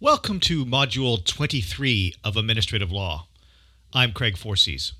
Welcome 0.00 0.38
to 0.42 0.64
Module 0.64 1.24
23 1.24 2.14
of 2.22 2.36
Administrative 2.36 2.92
Law. 2.92 3.26
I'm 3.92 4.12
Craig 4.12 4.36
Forcese. 4.36 4.92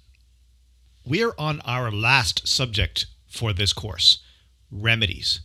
We 1.07 1.23
are 1.23 1.37
on 1.39 1.61
our 1.61 1.93
last 1.93 2.49
subject 2.49 3.07
for 3.29 3.53
this 3.53 3.73
course 3.73 4.25
remedies. 4.73 5.43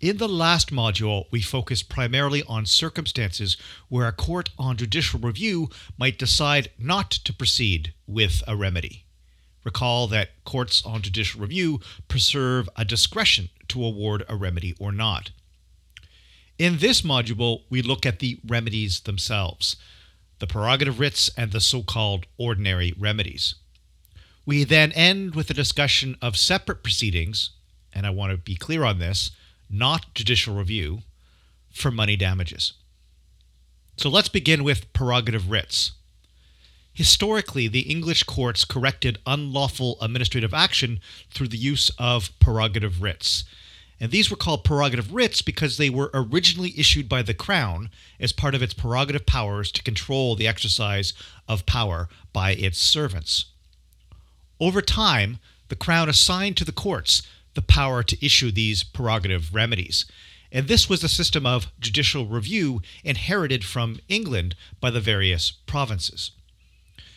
In 0.00 0.16
the 0.16 0.30
last 0.30 0.70
module, 0.72 1.26
we 1.30 1.42
focused 1.42 1.90
primarily 1.90 2.42
on 2.44 2.64
circumstances 2.64 3.58
where 3.90 4.08
a 4.08 4.12
court 4.12 4.48
on 4.58 4.78
judicial 4.78 5.20
review 5.20 5.68
might 5.98 6.18
decide 6.18 6.70
not 6.78 7.10
to 7.10 7.34
proceed 7.34 7.92
with 8.06 8.42
a 8.48 8.56
remedy. 8.56 9.04
Recall 9.62 10.06
that 10.06 10.42
courts 10.46 10.82
on 10.86 11.02
judicial 11.02 11.42
review 11.42 11.80
preserve 12.08 12.70
a 12.76 12.86
discretion 12.86 13.50
to 13.68 13.84
award 13.84 14.24
a 14.26 14.36
remedy 14.36 14.74
or 14.80 14.90
not. 14.90 15.32
In 16.58 16.78
this 16.78 17.02
module, 17.02 17.62
we 17.68 17.82
look 17.82 18.06
at 18.06 18.20
the 18.20 18.38
remedies 18.46 19.00
themselves, 19.00 19.76
the 20.38 20.46
prerogative 20.46 21.00
writs 21.00 21.30
and 21.36 21.50
the 21.50 21.60
so 21.60 21.82
called 21.82 22.26
ordinary 22.38 22.94
remedies. 22.96 23.56
We 24.46 24.62
then 24.62 24.92
end 24.92 25.34
with 25.34 25.50
a 25.50 25.54
discussion 25.54 26.16
of 26.22 26.36
separate 26.36 26.82
proceedings, 26.82 27.50
and 27.92 28.06
I 28.06 28.10
want 28.10 28.30
to 28.30 28.36
be 28.36 28.54
clear 28.54 28.84
on 28.84 28.98
this, 28.98 29.30
not 29.68 30.14
judicial 30.14 30.54
review, 30.54 31.00
for 31.72 31.90
money 31.90 32.16
damages. 32.16 32.74
So 33.96 34.08
let's 34.08 34.28
begin 34.28 34.62
with 34.62 34.92
prerogative 34.92 35.50
writs. 35.50 35.92
Historically, 36.92 37.66
the 37.66 37.80
English 37.80 38.22
courts 38.22 38.64
corrected 38.64 39.18
unlawful 39.26 39.96
administrative 40.00 40.54
action 40.54 41.00
through 41.32 41.48
the 41.48 41.58
use 41.58 41.90
of 41.98 42.30
prerogative 42.38 43.02
writs. 43.02 43.44
And 44.00 44.10
these 44.10 44.30
were 44.30 44.36
called 44.36 44.64
prerogative 44.64 45.12
writs 45.14 45.40
because 45.40 45.76
they 45.76 45.88
were 45.88 46.10
originally 46.12 46.74
issued 46.76 47.08
by 47.08 47.22
the 47.22 47.34
Crown 47.34 47.90
as 48.18 48.32
part 48.32 48.54
of 48.54 48.62
its 48.62 48.74
prerogative 48.74 49.24
powers 49.24 49.70
to 49.72 49.82
control 49.82 50.34
the 50.34 50.48
exercise 50.48 51.14
of 51.48 51.66
power 51.66 52.08
by 52.32 52.52
its 52.52 52.78
servants. 52.78 53.46
Over 54.60 54.82
time, 54.82 55.38
the 55.68 55.76
Crown 55.76 56.08
assigned 56.08 56.56
to 56.58 56.64
the 56.64 56.72
courts 56.72 57.22
the 57.54 57.62
power 57.62 58.02
to 58.02 58.24
issue 58.24 58.50
these 58.50 58.82
prerogative 58.82 59.54
remedies. 59.54 60.06
And 60.50 60.68
this 60.68 60.88
was 60.88 61.02
a 61.02 61.08
system 61.08 61.46
of 61.46 61.72
judicial 61.80 62.26
review 62.26 62.82
inherited 63.02 63.64
from 63.64 63.98
England 64.08 64.54
by 64.80 64.90
the 64.90 65.00
various 65.00 65.50
provinces. 65.50 66.32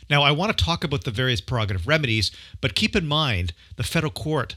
Now, 0.09 0.23
I 0.23 0.31
want 0.31 0.58
to 0.58 0.64
talk 0.64 0.84
about 0.84 1.03
the 1.03 1.12
various 1.12 1.41
prerogative 1.41 1.88
remedies, 1.88 2.31
but 2.62 2.75
keep 2.75 2.95
in 2.95 3.08
mind 3.08 3.53
the 3.75 3.84
federal 3.84 4.12
court 4.12 4.56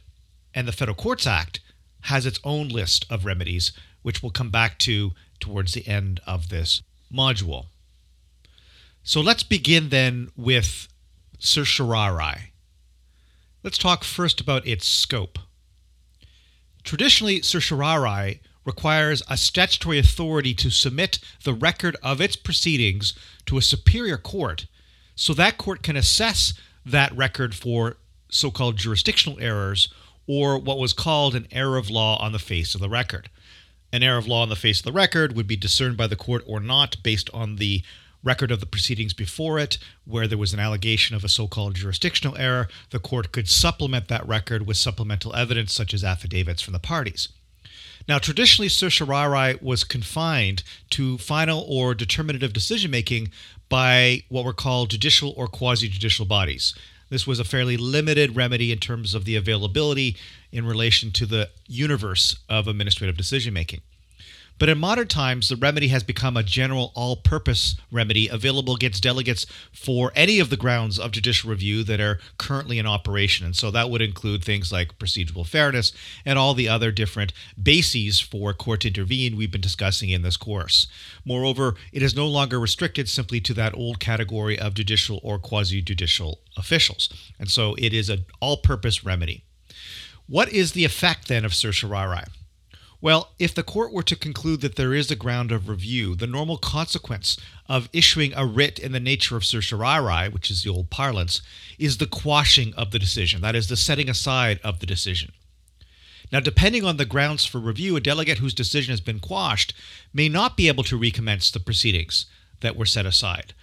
and 0.55 0.67
the 0.67 0.73
Federal 0.73 0.95
Courts 0.95 1.27
Act 1.27 1.61
has 2.03 2.27
its 2.27 2.41
own 2.45 2.69
list 2.69 3.07
of 3.11 3.25
remedies, 3.25 3.73
which 4.03 4.23
we'll 4.23 4.31
come 4.31 4.51
back 4.51 4.79
to 4.79 5.13
towards 5.39 5.75
the 5.75 5.87
end 5.87 6.21
of 6.27 6.49
this 6.49 6.83
module. 7.13 7.67
So 9.03 9.21
let's 9.21 9.43
begin 9.43 9.89
then 9.89 10.31
with 10.37 10.89
certiorari. 11.39 12.53
Let's 13.63 13.79
talk 13.79 14.05
first 14.05 14.41
about 14.41 14.67
its 14.67 14.87
scope. 14.87 15.39
Traditionally, 16.85 17.43
certiorari 17.43 18.41
requires 18.65 19.23
a 19.29 19.37
statutory 19.37 19.99
authority 19.99 20.55
to 20.55 20.71
submit 20.71 21.19
the 21.45 21.55
record 21.55 21.97
of 22.03 22.21
its 22.21 22.37
proceedings 22.37 23.15
to 23.47 23.59
a 23.59 23.63
superior 23.63 24.17
court 24.17 24.67
so 25.15 25.35
that 25.35 25.59
court 25.59 25.83
can 25.83 25.97
assess 25.97 26.55
that 26.85 27.15
record 27.17 27.55
for 27.55 27.97
so 28.31 28.51
called 28.51 28.77
jurisdictional 28.77 29.39
errors 29.41 29.93
or 30.33 30.57
what 30.57 30.79
was 30.79 30.93
called 30.93 31.35
an 31.35 31.49
error 31.51 31.77
of 31.77 31.91
law 31.91 32.17
on 32.23 32.31
the 32.31 32.39
face 32.39 32.77
of 32.77 32.81
the 32.81 32.89
record. 32.89 33.29
An 33.93 34.05
error 34.05 34.17
of 34.17 34.29
law 34.29 34.43
on 34.43 34.49
the 34.49 34.55
face 34.55 34.79
of 34.79 34.85
the 34.85 34.93
record 34.93 35.35
would 35.35 35.49
be 35.49 35.57
discerned 35.57 35.97
by 35.97 36.07
the 36.07 36.15
court 36.15 36.45
or 36.47 36.61
not 36.61 36.97
based 37.03 37.29
on 37.35 37.57
the 37.57 37.83
record 38.23 38.53
of 38.53 38.61
the 38.61 38.67
proceedings 38.67 39.13
before 39.13 39.59
it, 39.59 39.77
where 40.05 40.29
there 40.29 40.39
was 40.39 40.53
an 40.53 40.61
allegation 40.61 41.17
of 41.17 41.25
a 41.25 41.29
so 41.29 41.49
called 41.49 41.75
jurisdictional 41.75 42.37
error. 42.37 42.69
The 42.91 43.01
court 43.01 43.33
could 43.33 43.49
supplement 43.49 44.07
that 44.07 44.25
record 44.25 44.69
with 44.69 44.77
supplemental 44.77 45.35
evidence, 45.35 45.75
such 45.75 45.93
as 45.93 46.05
affidavits 46.05 46.63
from 46.63 46.75
the 46.75 46.79
parties. 46.79 47.31
Now, 48.07 48.21
traditionally, 48.21 48.69
certiorari 48.69 49.59
was 49.61 49.83
confined 49.83 50.63
to 50.91 51.19
final 51.19 51.65
or 51.67 51.93
determinative 51.93 52.53
decision 52.53 52.93
making 52.93 53.33
by 53.69 54.23
what 54.29 54.45
were 54.45 54.53
called 54.53 54.91
judicial 54.91 55.35
or 55.37 55.49
quasi 55.49 55.89
judicial 55.89 56.25
bodies. 56.25 56.73
This 57.11 57.27
was 57.27 57.41
a 57.41 57.45
fairly 57.45 57.77
limited 57.77 58.37
remedy 58.37 58.73
in 58.73 58.79
terms 58.79 59.15
of 59.15 59.25
the 59.25 59.37
availability 59.37 60.17
in 60.53 60.65
relation 60.65 61.11
to 61.13 61.27
the 61.27 61.51
universe 61.67 62.39
of 62.49 62.69
administrative 62.69 63.17
decision 63.17 63.53
making. 63.53 63.83
But 64.61 64.69
in 64.69 64.79
modern 64.79 65.09
times, 65.09 65.49
the 65.49 65.57
remedy 65.57 65.89
has 65.89 66.03
become 66.03 66.37
a 66.37 66.43
general 66.43 66.93
all 66.95 67.17
purpose 67.17 67.77
remedy 67.91 68.29
available 68.29 68.75
against 68.75 69.03
delegates 69.03 69.47
for 69.73 70.13
any 70.15 70.39
of 70.39 70.51
the 70.51 70.57
grounds 70.59 70.99
of 70.99 71.13
judicial 71.13 71.49
review 71.49 71.83
that 71.85 71.99
are 71.99 72.21
currently 72.37 72.79
in 72.79 72.87
operation. 72.87 73.47
And 73.47 73.57
so 73.57 73.71
that 73.71 73.89
would 73.89 74.03
include 74.03 74.45
things 74.45 74.71
like 74.71 74.99
procedural 74.99 75.47
fairness 75.47 75.93
and 76.27 76.39
all 76.39 76.53
the 76.53 76.69
other 76.69 76.93
different 76.93 77.33
bases 77.61 78.21
for 78.21 78.53
court 78.53 78.83
to 78.83 78.89
intervene 78.89 79.35
we've 79.35 79.51
been 79.51 79.63
discussing 79.63 80.11
in 80.11 80.21
this 80.21 80.37
course. 80.37 80.87
Moreover, 81.25 81.75
it 81.91 82.03
is 82.03 82.15
no 82.15 82.27
longer 82.27 82.61
restricted 82.61 83.09
simply 83.09 83.41
to 83.41 83.55
that 83.55 83.75
old 83.75 83.99
category 83.99 84.59
of 84.59 84.75
judicial 84.75 85.21
or 85.23 85.39
quasi 85.39 85.81
judicial 85.81 86.41
officials. 86.59 87.09
And 87.39 87.51
so 87.51 87.77
it 87.79 87.95
is 87.95 88.11
an 88.11 88.27
all 88.41 88.59
purpose 88.59 89.05
remedy. 89.05 89.43
What 90.27 90.53
is 90.53 90.73
the 90.73 90.85
effect 90.85 91.29
then 91.29 91.47
of 91.47 91.55
certiorari? 91.55 92.25
Well, 93.03 93.33
if 93.39 93.55
the 93.55 93.63
court 93.63 93.93
were 93.93 94.03
to 94.03 94.17
conclude 94.17 94.61
that 94.61 94.77
there 94.77 94.93
is 94.93 95.11
a 95.11 95.17
ground 95.17 95.53
of 95.53 95.69
review, 95.69 96.15
the 96.15 96.27
normal 96.27 96.59
consequence 96.59 97.39
of 97.67 97.89
issuing 97.95 98.35
a 98.35 98.45
writ 98.45 98.79
in 98.79 98.93
the 98.93 99.01
nature 99.01 99.37
of 99.37 99.45
certiorari, 99.45 100.29
which 100.29 100.51
is 100.51 100.63
the 100.63 100.71
old 100.71 100.91
parlance, 100.91 101.41
is 101.79 101.97
the 101.97 102.07
quashing 102.07 102.75
of 102.75 102.91
the 102.91 102.99
decision, 102.99 103.41
that 103.41 103.57
is, 103.57 103.69
the 103.69 103.77
setting 103.77 104.11
aside 104.11 104.61
of 104.63 104.81
the 104.81 104.87
decision. 104.87 105.33
Now, 106.31 106.41
depending 106.41 106.85
on 106.85 106.99
the 106.99 107.07
grounds 107.07 107.47
for 107.47 107.59
review, 107.59 107.97
a 107.97 108.01
delegate 108.01 108.39
whose 108.39 108.55
decision 108.55 108.93
has 108.93 109.01
been 109.01 109.19
quashed 109.19 109.73
may 110.13 110.29
not 110.29 110.57
be 110.57 110.69
able 110.69 110.85
to 110.85 110.99
recommence 110.99 111.51
the 111.51 111.59
proceedings 111.59 112.27
that 112.61 112.77
were 112.77 112.87
set 112.87 113.07
aside. 113.07 113.55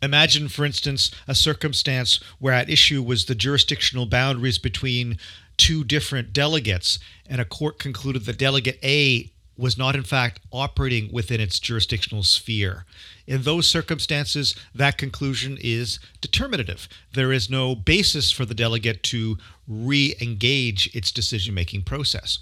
Imagine, 0.00 0.48
for 0.48 0.64
instance, 0.64 1.10
a 1.26 1.34
circumstance 1.34 2.20
where 2.38 2.54
at 2.54 2.70
issue 2.70 3.02
was 3.02 3.24
the 3.24 3.34
jurisdictional 3.34 4.06
boundaries 4.06 4.58
between 4.58 5.18
two 5.56 5.84
different 5.84 6.32
delegates, 6.32 6.98
and 7.26 7.40
a 7.40 7.44
court 7.44 7.78
concluded 7.78 8.24
that 8.24 8.38
delegate 8.38 8.78
A 8.82 9.30
was 9.58 9.78
not, 9.78 9.96
in 9.96 10.02
fact, 10.02 10.40
operating 10.52 11.10
within 11.10 11.40
its 11.40 11.58
jurisdictional 11.58 12.22
sphere. 12.22 12.84
In 13.26 13.42
those 13.42 13.66
circumstances, 13.66 14.54
that 14.74 14.98
conclusion 14.98 15.58
is 15.60 15.98
determinative. 16.20 16.88
There 17.14 17.32
is 17.32 17.50
no 17.50 17.74
basis 17.74 18.30
for 18.30 18.44
the 18.44 18.54
delegate 18.54 19.02
to 19.04 19.38
re 19.66 20.14
engage 20.20 20.94
its 20.94 21.10
decision 21.10 21.54
making 21.54 21.82
process. 21.82 22.38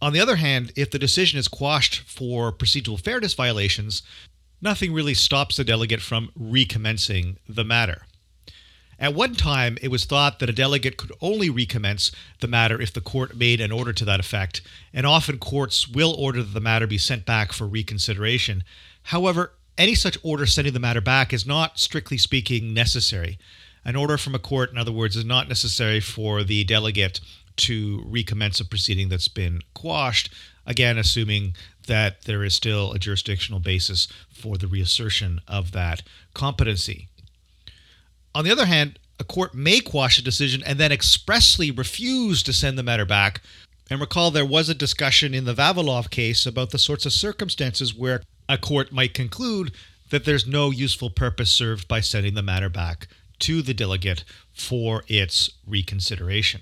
On 0.00 0.12
the 0.12 0.20
other 0.20 0.36
hand, 0.36 0.72
if 0.76 0.90
the 0.90 0.98
decision 0.98 1.38
is 1.38 1.48
quashed 1.48 2.00
for 2.00 2.52
procedural 2.52 3.02
fairness 3.02 3.34
violations, 3.34 4.02
nothing 4.60 4.92
really 4.92 5.14
stops 5.14 5.56
the 5.56 5.64
delegate 5.64 6.00
from 6.00 6.30
recommencing 6.36 7.36
the 7.48 7.64
matter. 7.64 8.02
At 9.00 9.14
one 9.14 9.34
time, 9.34 9.78
it 9.80 9.88
was 9.88 10.04
thought 10.04 10.40
that 10.40 10.50
a 10.50 10.52
delegate 10.52 10.96
could 10.96 11.12
only 11.20 11.48
recommence 11.48 12.10
the 12.40 12.48
matter 12.48 12.80
if 12.80 12.92
the 12.92 13.00
court 13.00 13.36
made 13.36 13.60
an 13.60 13.70
order 13.70 13.92
to 13.92 14.04
that 14.04 14.18
effect, 14.18 14.60
and 14.92 15.06
often 15.06 15.38
courts 15.38 15.86
will 15.86 16.14
order 16.14 16.42
that 16.42 16.52
the 16.52 16.60
matter 16.60 16.86
be 16.86 16.98
sent 16.98 17.24
back 17.24 17.52
for 17.52 17.66
reconsideration. 17.66 18.64
However, 19.04 19.52
any 19.76 19.94
such 19.94 20.18
order 20.24 20.46
sending 20.46 20.72
the 20.72 20.80
matter 20.80 21.00
back 21.00 21.32
is 21.32 21.46
not, 21.46 21.78
strictly 21.78 22.18
speaking, 22.18 22.74
necessary. 22.74 23.38
An 23.84 23.94
order 23.94 24.18
from 24.18 24.34
a 24.34 24.40
court, 24.40 24.72
in 24.72 24.78
other 24.78 24.90
words, 24.90 25.16
is 25.16 25.24
not 25.24 25.48
necessary 25.48 26.00
for 26.00 26.42
the 26.42 26.64
delegate 26.64 27.20
to 27.58 28.02
recommence 28.04 28.58
a 28.58 28.64
proceeding 28.64 29.08
that's 29.08 29.28
been 29.28 29.60
quashed, 29.74 30.30
again, 30.66 30.98
assuming 30.98 31.54
that 31.86 32.22
there 32.22 32.42
is 32.42 32.54
still 32.54 32.92
a 32.92 32.98
jurisdictional 32.98 33.60
basis 33.60 34.08
for 34.28 34.58
the 34.58 34.66
reassertion 34.66 35.40
of 35.46 35.70
that 35.70 36.02
competency. 36.34 37.08
On 38.38 38.44
the 38.44 38.52
other 38.52 38.66
hand, 38.66 39.00
a 39.18 39.24
court 39.24 39.52
may 39.52 39.80
quash 39.80 40.16
a 40.16 40.22
decision 40.22 40.62
and 40.64 40.78
then 40.78 40.92
expressly 40.92 41.72
refuse 41.72 42.40
to 42.44 42.52
send 42.52 42.78
the 42.78 42.84
matter 42.84 43.04
back. 43.04 43.40
And 43.90 44.00
recall 44.00 44.30
there 44.30 44.44
was 44.44 44.68
a 44.68 44.76
discussion 44.76 45.34
in 45.34 45.44
the 45.44 45.54
Vavilov 45.54 46.08
case 46.08 46.46
about 46.46 46.70
the 46.70 46.78
sorts 46.78 47.04
of 47.04 47.12
circumstances 47.12 47.92
where 47.92 48.22
a 48.48 48.56
court 48.56 48.92
might 48.92 49.12
conclude 49.12 49.72
that 50.10 50.24
there's 50.24 50.46
no 50.46 50.70
useful 50.70 51.10
purpose 51.10 51.50
served 51.50 51.88
by 51.88 51.98
sending 51.98 52.34
the 52.34 52.42
matter 52.44 52.68
back 52.68 53.08
to 53.40 53.60
the 53.60 53.74
delegate 53.74 54.22
for 54.52 55.02
its 55.08 55.50
reconsideration. 55.66 56.60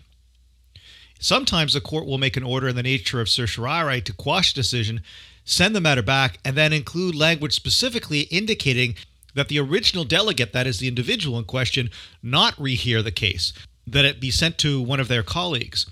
Sometimes 1.20 1.74
the 1.74 1.82
court 1.82 2.06
will 2.06 2.16
make 2.16 2.38
an 2.38 2.42
order 2.42 2.68
in 2.68 2.76
the 2.76 2.82
nature 2.82 3.20
of 3.20 3.28
certiorari 3.28 4.00
to 4.00 4.14
quash 4.14 4.52
a 4.52 4.54
decision, 4.54 5.02
send 5.44 5.76
the 5.76 5.82
matter 5.82 6.00
back, 6.00 6.38
and 6.42 6.56
then 6.56 6.72
include 6.72 7.14
language 7.14 7.52
specifically 7.52 8.20
indicating 8.20 8.94
that 9.36 9.48
the 9.48 9.60
original 9.60 10.04
delegate, 10.04 10.54
that 10.54 10.66
is 10.66 10.78
the 10.78 10.88
individual 10.88 11.38
in 11.38 11.44
question, 11.44 11.90
not 12.22 12.56
rehear 12.56 13.04
the 13.04 13.12
case, 13.12 13.52
that 13.86 14.06
it 14.06 14.18
be 14.18 14.30
sent 14.30 14.56
to 14.58 14.80
one 14.80 14.98
of 14.98 15.08
their 15.08 15.22
colleagues. 15.22 15.86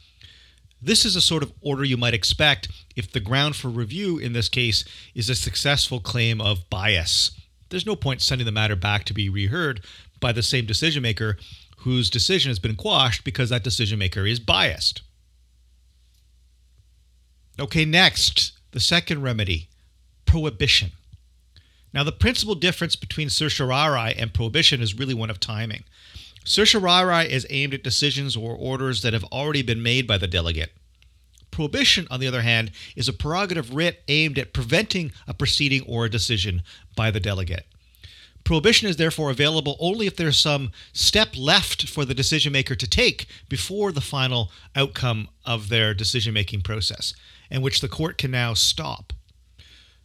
This 0.80 1.04
is 1.04 1.14
a 1.14 1.20
sort 1.20 1.42
of 1.42 1.52
order 1.60 1.84
you 1.84 1.98
might 1.98 2.14
expect 2.14 2.68
if 2.96 3.12
the 3.12 3.20
ground 3.20 3.54
for 3.54 3.68
review 3.68 4.18
in 4.18 4.32
this 4.32 4.48
case 4.48 4.84
is 5.14 5.28
a 5.28 5.34
successful 5.34 6.00
claim 6.00 6.40
of 6.40 6.68
bias. 6.70 7.38
There's 7.68 7.86
no 7.86 7.96
point 7.96 8.22
sending 8.22 8.46
the 8.46 8.52
matter 8.52 8.76
back 8.76 9.04
to 9.04 9.14
be 9.14 9.28
reheard 9.28 9.84
by 10.20 10.32
the 10.32 10.42
same 10.42 10.64
decision 10.64 11.02
maker 11.02 11.36
whose 11.78 12.08
decision 12.08 12.48
has 12.48 12.58
been 12.58 12.76
quashed 12.76 13.24
because 13.24 13.50
that 13.50 13.62
decision 13.62 13.98
maker 13.98 14.26
is 14.26 14.40
biased. 14.40 15.02
Okay, 17.60 17.84
next, 17.84 18.52
the 18.72 18.80
second 18.80 19.22
remedy 19.22 19.68
prohibition. 20.24 20.92
Now, 21.94 22.02
the 22.02 22.10
principal 22.10 22.56
difference 22.56 22.96
between 22.96 23.30
certiorari 23.30 24.14
and 24.18 24.34
prohibition 24.34 24.82
is 24.82 24.98
really 24.98 25.14
one 25.14 25.30
of 25.30 25.38
timing. 25.38 25.84
Certiorari 26.44 27.32
is 27.32 27.46
aimed 27.48 27.72
at 27.72 27.84
decisions 27.84 28.36
or 28.36 28.56
orders 28.56 29.02
that 29.02 29.12
have 29.12 29.24
already 29.24 29.62
been 29.62 29.82
made 29.82 30.06
by 30.06 30.18
the 30.18 30.26
delegate. 30.26 30.72
Prohibition, 31.52 32.08
on 32.10 32.18
the 32.18 32.26
other 32.26 32.42
hand, 32.42 32.72
is 32.96 33.08
a 33.08 33.12
prerogative 33.12 33.72
writ 33.72 34.02
aimed 34.08 34.38
at 34.38 34.52
preventing 34.52 35.12
a 35.28 35.32
proceeding 35.32 35.82
or 35.86 36.04
a 36.04 36.10
decision 36.10 36.62
by 36.96 37.12
the 37.12 37.20
delegate. 37.20 37.64
Prohibition 38.42 38.88
is 38.88 38.96
therefore 38.96 39.30
available 39.30 39.76
only 39.78 40.06
if 40.08 40.16
there's 40.16 40.36
some 40.36 40.72
step 40.92 41.28
left 41.36 41.88
for 41.88 42.04
the 42.04 42.12
decision 42.12 42.52
maker 42.52 42.74
to 42.74 42.88
take 42.88 43.26
before 43.48 43.92
the 43.92 44.02
final 44.02 44.50
outcome 44.74 45.28
of 45.46 45.68
their 45.68 45.94
decision 45.94 46.34
making 46.34 46.60
process, 46.60 47.14
and 47.50 47.62
which 47.62 47.80
the 47.80 47.88
court 47.88 48.18
can 48.18 48.32
now 48.32 48.52
stop. 48.52 49.13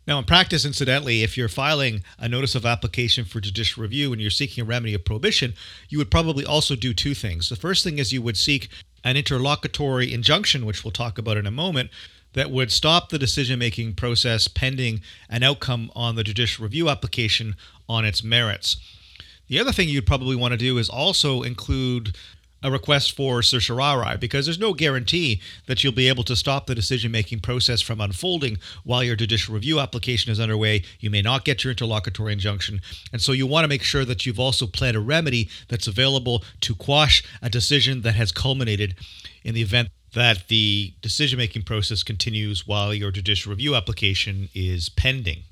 Now, 0.09 0.17
in 0.17 0.25
practice, 0.25 0.65
incidentally, 0.65 1.21
if 1.21 1.37
you're 1.37 1.47
filing 1.47 2.03
a 2.17 2.27
notice 2.27 2.55
of 2.55 2.65
application 2.65 3.25
for 3.25 3.39
judicial 3.39 3.83
review 3.83 4.11
and 4.11 4.19
you're 4.19 4.31
seeking 4.31 4.63
a 4.63 4.65
remedy 4.65 4.95
of 4.95 5.05
prohibition, 5.05 5.53
you 5.87 5.99
would 5.99 6.09
probably 6.09 6.43
also 6.43 6.75
do 6.75 6.95
two 6.95 7.13
things. 7.13 7.47
The 7.47 7.55
first 7.55 7.83
thing 7.83 7.99
is 7.99 8.11
you 8.11 8.23
would 8.23 8.35
seek 8.35 8.69
an 9.03 9.17
interlocutory 9.17 10.11
injunction, 10.11 10.65
which 10.65 10.83
we'll 10.83 10.89
talk 10.89 11.19
about 11.19 11.37
in 11.37 11.45
a 11.45 11.51
moment, 11.51 11.91
that 12.33 12.49
would 12.49 12.71
stop 12.71 13.09
the 13.09 13.19
decision 13.19 13.59
making 13.59 13.93
process 13.93 14.47
pending 14.47 15.01
an 15.29 15.43
outcome 15.43 15.91
on 15.95 16.15
the 16.15 16.23
judicial 16.23 16.63
review 16.63 16.89
application 16.89 17.55
on 17.87 18.03
its 18.03 18.23
merits. 18.23 18.77
The 19.47 19.59
other 19.59 19.71
thing 19.71 19.89
you'd 19.89 20.07
probably 20.07 20.35
want 20.35 20.53
to 20.53 20.57
do 20.57 20.79
is 20.79 20.89
also 20.89 21.43
include 21.43 22.15
a 22.61 22.71
request 22.71 23.15
for 23.15 23.41
certiorari 23.41 24.17
because 24.17 24.45
there's 24.45 24.59
no 24.59 24.73
guarantee 24.73 25.41
that 25.67 25.83
you'll 25.83 25.93
be 25.93 26.07
able 26.07 26.23
to 26.23 26.35
stop 26.35 26.67
the 26.67 26.75
decision 26.75 27.11
making 27.11 27.39
process 27.39 27.81
from 27.81 28.01
unfolding 28.01 28.57
while 28.83 29.03
your 29.03 29.15
judicial 29.15 29.53
review 29.53 29.79
application 29.79 30.31
is 30.31 30.39
underway. 30.39 30.83
You 30.99 31.09
may 31.09 31.21
not 31.21 31.45
get 31.45 31.63
your 31.63 31.71
interlocutory 31.71 32.33
injunction. 32.33 32.81
And 33.13 33.21
so 33.21 33.31
you 33.31 33.47
want 33.47 33.63
to 33.63 33.69
make 33.69 33.83
sure 33.83 34.05
that 34.05 34.25
you've 34.25 34.39
also 34.39 34.67
planned 34.67 34.97
a 34.97 35.01
remedy 35.01 35.49
that's 35.67 35.87
available 35.87 36.43
to 36.61 36.75
quash 36.75 37.23
a 37.41 37.49
decision 37.49 38.01
that 38.01 38.15
has 38.15 38.31
culminated 38.31 38.95
in 39.43 39.55
the 39.55 39.61
event 39.61 39.89
that 40.13 40.47
the 40.47 40.93
decision 41.01 41.37
making 41.37 41.61
process 41.61 42.03
continues 42.03 42.65
while 42.67 42.93
your 42.93 43.11
judicial 43.11 43.51
review 43.51 43.75
application 43.75 44.49
is 44.53 44.89
pending. 44.89 45.43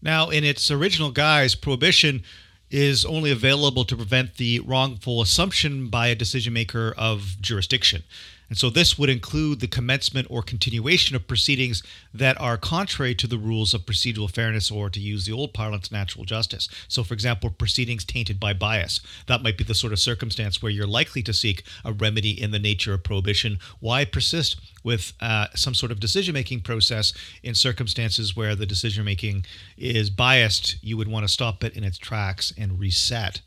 Now, 0.00 0.30
in 0.30 0.44
its 0.44 0.70
original 0.70 1.10
guise, 1.10 1.54
prohibition 1.54 2.22
is 2.70 3.04
only 3.04 3.30
available 3.30 3.84
to 3.84 3.96
prevent 3.96 4.36
the 4.36 4.60
wrongful 4.60 5.20
assumption 5.22 5.88
by 5.88 6.08
a 6.08 6.14
decision 6.14 6.52
maker 6.52 6.94
of 6.96 7.36
jurisdiction. 7.40 8.02
And 8.48 8.56
so 8.56 8.70
this 8.70 8.98
would 8.98 9.10
include 9.10 9.60
the 9.60 9.66
commencement 9.66 10.26
or 10.30 10.42
continuation 10.42 11.14
of 11.14 11.28
proceedings 11.28 11.82
that 12.14 12.40
are 12.40 12.56
contrary 12.56 13.14
to 13.16 13.26
the 13.26 13.38
rules 13.38 13.74
of 13.74 13.84
procedural 13.84 14.30
fairness 14.30 14.70
or, 14.70 14.88
to 14.90 15.00
use 15.00 15.26
the 15.26 15.32
old 15.32 15.52
parlance, 15.52 15.92
natural 15.92 16.24
justice. 16.24 16.68
So, 16.88 17.04
for 17.04 17.14
example, 17.14 17.50
proceedings 17.50 18.04
tainted 18.04 18.40
by 18.40 18.54
bias. 18.54 19.00
That 19.26 19.42
might 19.42 19.58
be 19.58 19.64
the 19.64 19.74
sort 19.74 19.92
of 19.92 19.98
circumstance 19.98 20.62
where 20.62 20.72
you're 20.72 20.86
likely 20.86 21.22
to 21.24 21.32
seek 21.32 21.62
a 21.84 21.92
remedy 21.92 22.30
in 22.30 22.50
the 22.50 22.58
nature 22.58 22.94
of 22.94 23.04
prohibition. 23.04 23.58
Why 23.80 24.04
persist 24.04 24.58
with 24.82 25.12
uh, 25.20 25.48
some 25.54 25.74
sort 25.74 25.92
of 25.92 26.00
decision 26.00 26.32
making 26.32 26.60
process 26.60 27.12
in 27.42 27.54
circumstances 27.54 28.34
where 28.34 28.54
the 28.54 28.66
decision 28.66 29.04
making 29.04 29.44
is 29.76 30.08
biased? 30.08 30.76
You 30.82 30.96
would 30.96 31.08
want 31.08 31.24
to 31.24 31.32
stop 31.32 31.62
it 31.64 31.76
in 31.76 31.84
its 31.84 31.98
tracks 31.98 32.52
and 32.56 32.80
reset. 32.80 33.42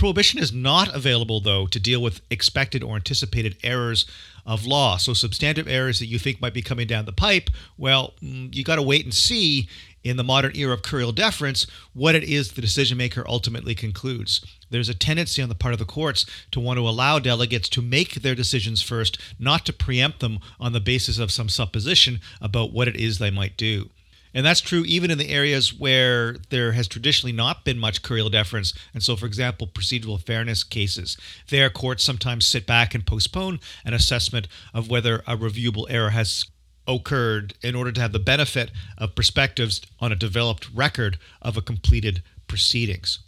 Prohibition 0.00 0.40
is 0.40 0.50
not 0.50 0.94
available, 0.94 1.40
though, 1.40 1.66
to 1.66 1.78
deal 1.78 2.00
with 2.00 2.22
expected 2.30 2.82
or 2.82 2.96
anticipated 2.96 3.58
errors 3.62 4.06
of 4.46 4.64
law. 4.64 4.96
So, 4.96 5.12
substantive 5.12 5.68
errors 5.68 5.98
that 5.98 6.06
you 6.06 6.18
think 6.18 6.40
might 6.40 6.54
be 6.54 6.62
coming 6.62 6.86
down 6.86 7.04
the 7.04 7.12
pipe, 7.12 7.50
well, 7.76 8.14
mm, 8.22 8.48
you 8.54 8.64
got 8.64 8.76
to 8.76 8.82
wait 8.82 9.04
and 9.04 9.12
see 9.12 9.68
in 10.02 10.16
the 10.16 10.24
modern 10.24 10.56
era 10.56 10.72
of 10.72 10.82
curial 10.82 11.12
deference 11.12 11.66
what 11.92 12.14
it 12.14 12.24
is 12.24 12.52
the 12.52 12.62
decision 12.62 12.96
maker 12.96 13.28
ultimately 13.28 13.74
concludes. 13.74 14.40
There's 14.70 14.88
a 14.88 14.94
tendency 14.94 15.42
on 15.42 15.50
the 15.50 15.54
part 15.54 15.74
of 15.74 15.78
the 15.78 15.84
courts 15.84 16.24
to 16.52 16.60
want 16.60 16.78
to 16.78 16.88
allow 16.88 17.18
delegates 17.18 17.68
to 17.68 17.82
make 17.82 18.14
their 18.14 18.34
decisions 18.34 18.80
first, 18.80 19.18
not 19.38 19.66
to 19.66 19.72
preempt 19.74 20.20
them 20.20 20.38
on 20.58 20.72
the 20.72 20.80
basis 20.80 21.18
of 21.18 21.30
some 21.30 21.50
supposition 21.50 22.20
about 22.40 22.72
what 22.72 22.88
it 22.88 22.96
is 22.96 23.18
they 23.18 23.30
might 23.30 23.58
do. 23.58 23.90
And 24.32 24.46
that's 24.46 24.60
true 24.60 24.84
even 24.84 25.10
in 25.10 25.18
the 25.18 25.30
areas 25.30 25.72
where 25.74 26.36
there 26.50 26.72
has 26.72 26.86
traditionally 26.86 27.32
not 27.32 27.64
been 27.64 27.78
much 27.78 28.02
curial 28.02 28.30
deference. 28.30 28.72
And 28.94 29.02
so, 29.02 29.16
for 29.16 29.26
example, 29.26 29.66
procedural 29.66 30.20
fairness 30.20 30.62
cases, 30.62 31.16
there 31.48 31.70
courts 31.70 32.04
sometimes 32.04 32.46
sit 32.46 32.66
back 32.66 32.94
and 32.94 33.06
postpone 33.06 33.60
an 33.84 33.94
assessment 33.94 34.46
of 34.72 34.88
whether 34.88 35.16
a 35.26 35.36
reviewable 35.36 35.86
error 35.90 36.10
has 36.10 36.44
occurred 36.86 37.54
in 37.62 37.74
order 37.74 37.92
to 37.92 38.00
have 38.00 38.12
the 38.12 38.18
benefit 38.18 38.70
of 38.98 39.14
perspectives 39.14 39.80
on 40.00 40.12
a 40.12 40.16
developed 40.16 40.68
record 40.74 41.18
of 41.42 41.56
a 41.56 41.62
completed 41.62 42.22
proceedings. 42.46 43.20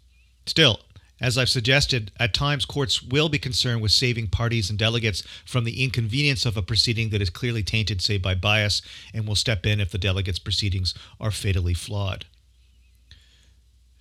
Still, 0.46 0.80
as 1.22 1.38
I've 1.38 1.48
suggested, 1.48 2.10
at 2.18 2.34
times 2.34 2.64
courts 2.64 3.00
will 3.00 3.28
be 3.28 3.38
concerned 3.38 3.80
with 3.80 3.92
saving 3.92 4.26
parties 4.26 4.68
and 4.68 4.78
delegates 4.78 5.22
from 5.46 5.62
the 5.62 5.84
inconvenience 5.84 6.44
of 6.44 6.56
a 6.56 6.62
proceeding 6.62 7.10
that 7.10 7.22
is 7.22 7.30
clearly 7.30 7.62
tainted, 7.62 8.02
say, 8.02 8.18
by 8.18 8.34
bias, 8.34 8.82
and 9.14 9.26
will 9.26 9.36
step 9.36 9.64
in 9.64 9.80
if 9.80 9.92
the 9.92 9.98
delegates' 9.98 10.40
proceedings 10.40 10.94
are 11.20 11.30
fatally 11.30 11.74
flawed. 11.74 12.26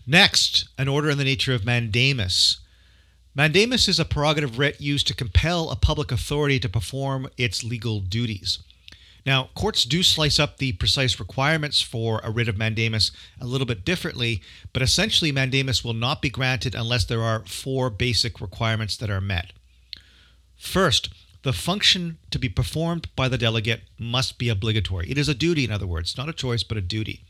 Next, 0.07 0.67
an 0.79 0.87
order 0.87 1.11
in 1.11 1.19
the 1.19 1.23
nature 1.23 1.53
of 1.53 1.63
mandamus. 1.63 2.57
Mandamus 3.35 3.87
is 3.87 3.99
a 3.99 4.03
prerogative 4.03 4.57
writ 4.57 4.81
used 4.81 5.05
to 5.07 5.13
compel 5.13 5.69
a 5.69 5.75
public 5.75 6.11
authority 6.11 6.59
to 6.59 6.67
perform 6.67 7.29
its 7.37 7.63
legal 7.63 7.99
duties. 7.99 8.59
Now, 9.25 9.49
courts 9.53 9.85
do 9.85 10.01
slice 10.01 10.39
up 10.39 10.57
the 10.57 10.71
precise 10.73 11.19
requirements 11.19 11.81
for 11.81 12.21
a 12.23 12.31
writ 12.31 12.47
of 12.47 12.57
mandamus 12.57 13.11
a 13.39 13.45
little 13.45 13.67
bit 13.67 13.85
differently, 13.85 14.41
but 14.73 14.81
essentially, 14.81 15.31
mandamus 15.31 15.83
will 15.83 15.93
not 15.93 16.21
be 16.21 16.29
granted 16.29 16.73
unless 16.73 17.05
there 17.05 17.21
are 17.21 17.45
four 17.45 17.89
basic 17.89 18.41
requirements 18.41 18.97
that 18.97 19.11
are 19.11 19.21
met. 19.21 19.53
First, 20.57 21.09
the 21.43 21.53
function 21.53 22.17
to 22.31 22.39
be 22.39 22.49
performed 22.49 23.07
by 23.15 23.27
the 23.27 23.37
delegate 23.37 23.81
must 23.99 24.37
be 24.37 24.49
obligatory. 24.49 25.09
It 25.09 25.17
is 25.17 25.29
a 25.29 25.35
duty, 25.35 25.65
in 25.65 25.71
other 25.71 25.87
words, 25.87 26.17
not 26.17 26.29
a 26.29 26.33
choice, 26.33 26.63
but 26.63 26.77
a 26.77 26.81
duty. 26.81 27.23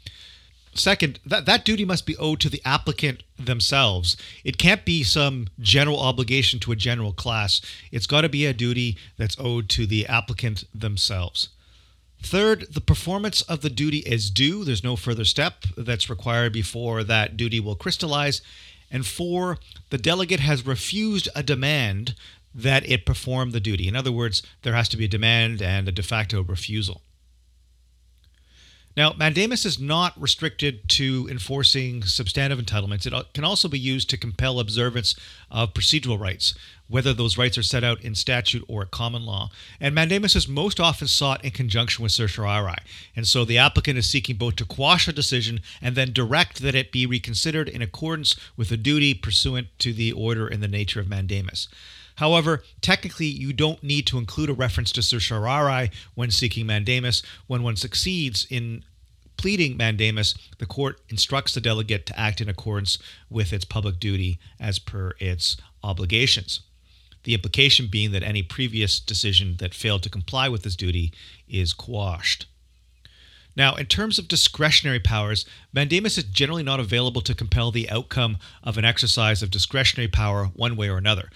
Second, 0.73 1.19
that, 1.25 1.45
that 1.45 1.65
duty 1.65 1.83
must 1.83 2.05
be 2.05 2.15
owed 2.17 2.39
to 2.39 2.49
the 2.49 2.61
applicant 2.63 3.23
themselves. 3.37 4.15
It 4.45 4.57
can't 4.57 4.85
be 4.85 5.03
some 5.03 5.47
general 5.59 5.99
obligation 5.99 6.59
to 6.61 6.71
a 6.71 6.77
general 6.77 7.11
class. 7.11 7.61
It's 7.91 8.07
got 8.07 8.21
to 8.21 8.29
be 8.29 8.45
a 8.45 8.53
duty 8.53 8.97
that's 9.17 9.35
owed 9.37 9.67
to 9.69 9.85
the 9.85 10.07
applicant 10.07 10.63
themselves. 10.73 11.49
Third, 12.23 12.67
the 12.73 12.81
performance 12.81 13.41
of 13.41 13.61
the 13.61 13.69
duty 13.69 13.99
is 13.99 14.29
due. 14.29 14.63
There's 14.63 14.83
no 14.83 14.95
further 14.95 15.25
step 15.25 15.65
that's 15.75 16.09
required 16.09 16.53
before 16.53 17.03
that 17.03 17.35
duty 17.35 17.59
will 17.59 17.75
crystallize. 17.75 18.41
And 18.89 19.05
four, 19.05 19.57
the 19.89 19.97
delegate 19.97 20.39
has 20.39 20.65
refused 20.65 21.29
a 21.35 21.43
demand 21.43 22.15
that 22.53 22.87
it 22.87 23.05
perform 23.05 23.51
the 23.51 23.59
duty. 23.59 23.87
In 23.87 23.95
other 23.95 24.11
words, 24.11 24.43
there 24.61 24.73
has 24.73 24.89
to 24.89 24.97
be 24.97 25.05
a 25.05 25.09
demand 25.09 25.61
and 25.61 25.87
a 25.87 25.91
de 25.91 26.03
facto 26.03 26.43
refusal. 26.43 27.01
Now, 28.97 29.13
mandamus 29.13 29.65
is 29.65 29.79
not 29.79 30.19
restricted 30.21 30.89
to 30.89 31.27
enforcing 31.31 32.03
substantive 32.03 32.59
entitlements. 32.59 33.07
It 33.07 33.33
can 33.33 33.45
also 33.45 33.69
be 33.69 33.79
used 33.79 34.09
to 34.09 34.17
compel 34.17 34.59
observance 34.59 35.15
of 35.49 35.73
procedural 35.73 36.19
rights, 36.19 36.53
whether 36.89 37.13
those 37.13 37.37
rights 37.37 37.57
are 37.57 37.63
set 37.63 37.85
out 37.85 38.01
in 38.01 38.15
statute 38.15 38.65
or 38.67 38.85
common 38.85 39.25
law. 39.25 39.49
And 39.79 39.95
mandamus 39.95 40.35
is 40.35 40.49
most 40.49 40.81
often 40.81 41.07
sought 41.07 41.43
in 41.45 41.51
conjunction 41.51 42.03
with 42.03 42.11
certiorari. 42.11 42.79
And 43.15 43.25
so 43.25 43.45
the 43.45 43.57
applicant 43.57 43.97
is 43.97 44.09
seeking 44.09 44.35
both 44.35 44.57
to 44.57 44.65
quash 44.65 45.07
a 45.07 45.13
decision 45.13 45.61
and 45.81 45.95
then 45.95 46.11
direct 46.11 46.61
that 46.61 46.75
it 46.75 46.91
be 46.91 47.05
reconsidered 47.05 47.69
in 47.69 47.81
accordance 47.81 48.35
with 48.57 48.71
a 48.71 48.77
duty 48.77 49.13
pursuant 49.13 49.67
to 49.79 49.93
the 49.93 50.11
order 50.11 50.49
in 50.49 50.59
the 50.59 50.67
nature 50.67 50.99
of 50.99 51.07
mandamus. 51.07 51.69
However, 52.21 52.61
technically, 52.81 53.25
you 53.25 53.51
don't 53.51 53.81
need 53.81 54.05
to 54.05 54.19
include 54.19 54.51
a 54.51 54.53
reference 54.53 54.91
to 54.91 55.01
certiorari 55.01 55.89
when 56.13 56.29
seeking 56.29 56.67
mandamus. 56.67 57.23
When 57.47 57.63
one 57.63 57.75
succeeds 57.75 58.45
in 58.47 58.85
pleading 59.37 59.75
mandamus, 59.75 60.35
the 60.59 60.67
court 60.67 61.01
instructs 61.09 61.55
the 61.55 61.61
delegate 61.61 62.05
to 62.05 62.19
act 62.19 62.39
in 62.39 62.47
accordance 62.47 62.99
with 63.31 63.51
its 63.51 63.65
public 63.65 63.99
duty 63.99 64.37
as 64.59 64.77
per 64.77 65.15
its 65.19 65.57
obligations 65.83 66.61
the 67.23 67.33
implication 67.35 67.85
being 67.85 68.11
that 68.11 68.23
any 68.23 68.41
previous 68.41 68.99
decision 68.99 69.57
that 69.57 69.75
failed 69.75 70.01
to 70.01 70.09
comply 70.09 70.49
with 70.49 70.63
this 70.63 70.75
duty 70.75 71.13
is 71.47 71.71
quashed. 71.71 72.47
Now, 73.55 73.75
in 73.75 73.85
terms 73.85 74.17
of 74.17 74.27
discretionary 74.27 74.99
powers, 74.99 75.45
mandamus 75.71 76.17
is 76.17 76.23
generally 76.23 76.63
not 76.63 76.79
available 76.79 77.21
to 77.21 77.35
compel 77.35 77.69
the 77.69 77.87
outcome 77.91 78.37
of 78.63 78.77
an 78.79 78.85
exercise 78.85 79.43
of 79.43 79.51
discretionary 79.51 80.07
power 80.07 80.45
one 80.45 80.75
way 80.75 80.89
or 80.89 80.97
another. 80.97 81.29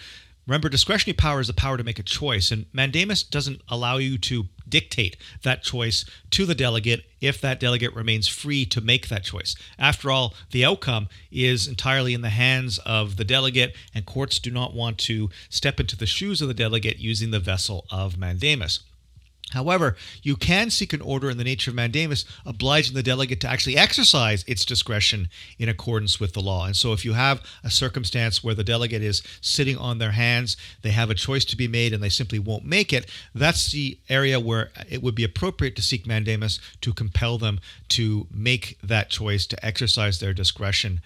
Remember, 0.48 0.70
discretionary 0.70 1.16
power 1.16 1.40
is 1.40 1.48
the 1.48 1.54
power 1.54 1.76
to 1.76 1.84
make 1.84 1.98
a 1.98 2.04
choice, 2.04 2.52
and 2.52 2.68
mandamus 2.72 3.24
doesn't 3.24 3.62
allow 3.68 3.98
you 3.98 4.18
to 4.20 4.46
dictate 4.70 5.18
that 5.42 5.64
choice 5.64 6.06
to 6.32 6.46
the 6.46 6.54
delegate 6.54 7.06
if 7.20 7.42
that 7.42 7.60
delegate 7.60 7.96
remains 7.96 8.28
free 8.28 8.66
to 8.66 8.80
make 8.80 9.08
that 9.08 9.24
choice. 9.24 9.56
After 9.80 10.12
all, 10.12 10.36
the 10.52 10.64
outcome 10.64 11.08
is 11.32 11.68
entirely 11.68 12.14
in 12.14 12.22
the 12.22 12.30
hands 12.30 12.78
of 12.80 13.18
the 13.18 13.26
delegate, 13.26 13.76
and 13.94 14.06
courts 14.06 14.38
do 14.38 14.52
not 14.52 14.76
want 14.76 15.00
to 15.00 15.30
step 15.50 15.80
into 15.80 15.96
the 15.96 16.06
shoes 16.06 16.42
of 16.42 16.48
the 16.48 16.54
delegate 16.54 17.00
using 17.00 17.32
the 17.32 17.40
vessel 17.40 17.86
of 17.90 18.18
mandamus. 18.18 18.82
However, 19.52 19.96
you 20.24 20.36
can 20.36 20.72
seek 20.72 20.92
an 20.92 21.02
order 21.02 21.30
in 21.30 21.38
the 21.38 21.44
nature 21.44 21.70
of 21.70 21.76
mandamus 21.76 22.26
obliging 22.46 22.96
the 22.96 23.04
delegate 23.04 23.40
to 23.42 23.48
actually 23.48 23.78
exercise 23.78 24.44
its 24.48 24.66
discretion 24.66 25.30
in 25.60 25.70
accordance 25.70 26.20
with 26.20 26.34
the 26.34 26.42
law. 26.42 26.66
And 26.66 26.76
so, 26.76 26.94
if 26.94 27.06
you 27.06 27.14
have 27.14 27.42
a 27.64 27.70
circumstance 27.70 28.44
where 28.44 28.56
the 28.56 28.64
delegate 28.64 29.04
is 29.04 29.22
sitting 29.42 29.78
on 29.78 30.00
their 30.00 30.12
hands, 30.12 30.58
they 30.82 30.92
have 30.92 31.12
a 31.12 31.16
choice 31.16 31.46
to 31.46 31.56
be 31.56 31.68
made, 31.68 31.94
and 31.94 32.02
they 32.02 32.10
simply 32.10 32.40
won't 32.40 32.66
make 32.66 32.92
it, 32.92 33.10
that's 33.36 33.72
the 33.72 34.00
area 34.10 34.40
where 34.40 34.72
it 34.90 35.04
would 35.04 35.16
be 35.16 35.24
appropriate 35.24 35.76
to 35.76 35.82
seek 35.82 36.08
mandamus 36.08 36.60
to 36.82 36.92
compel 36.92 37.38
them 37.38 37.60
to 37.90 38.28
make 38.32 38.78
that 38.84 39.10
choice, 39.10 39.46
to 39.46 39.66
exercise 39.66 40.20
their 40.20 40.34
discretion 40.34 41.02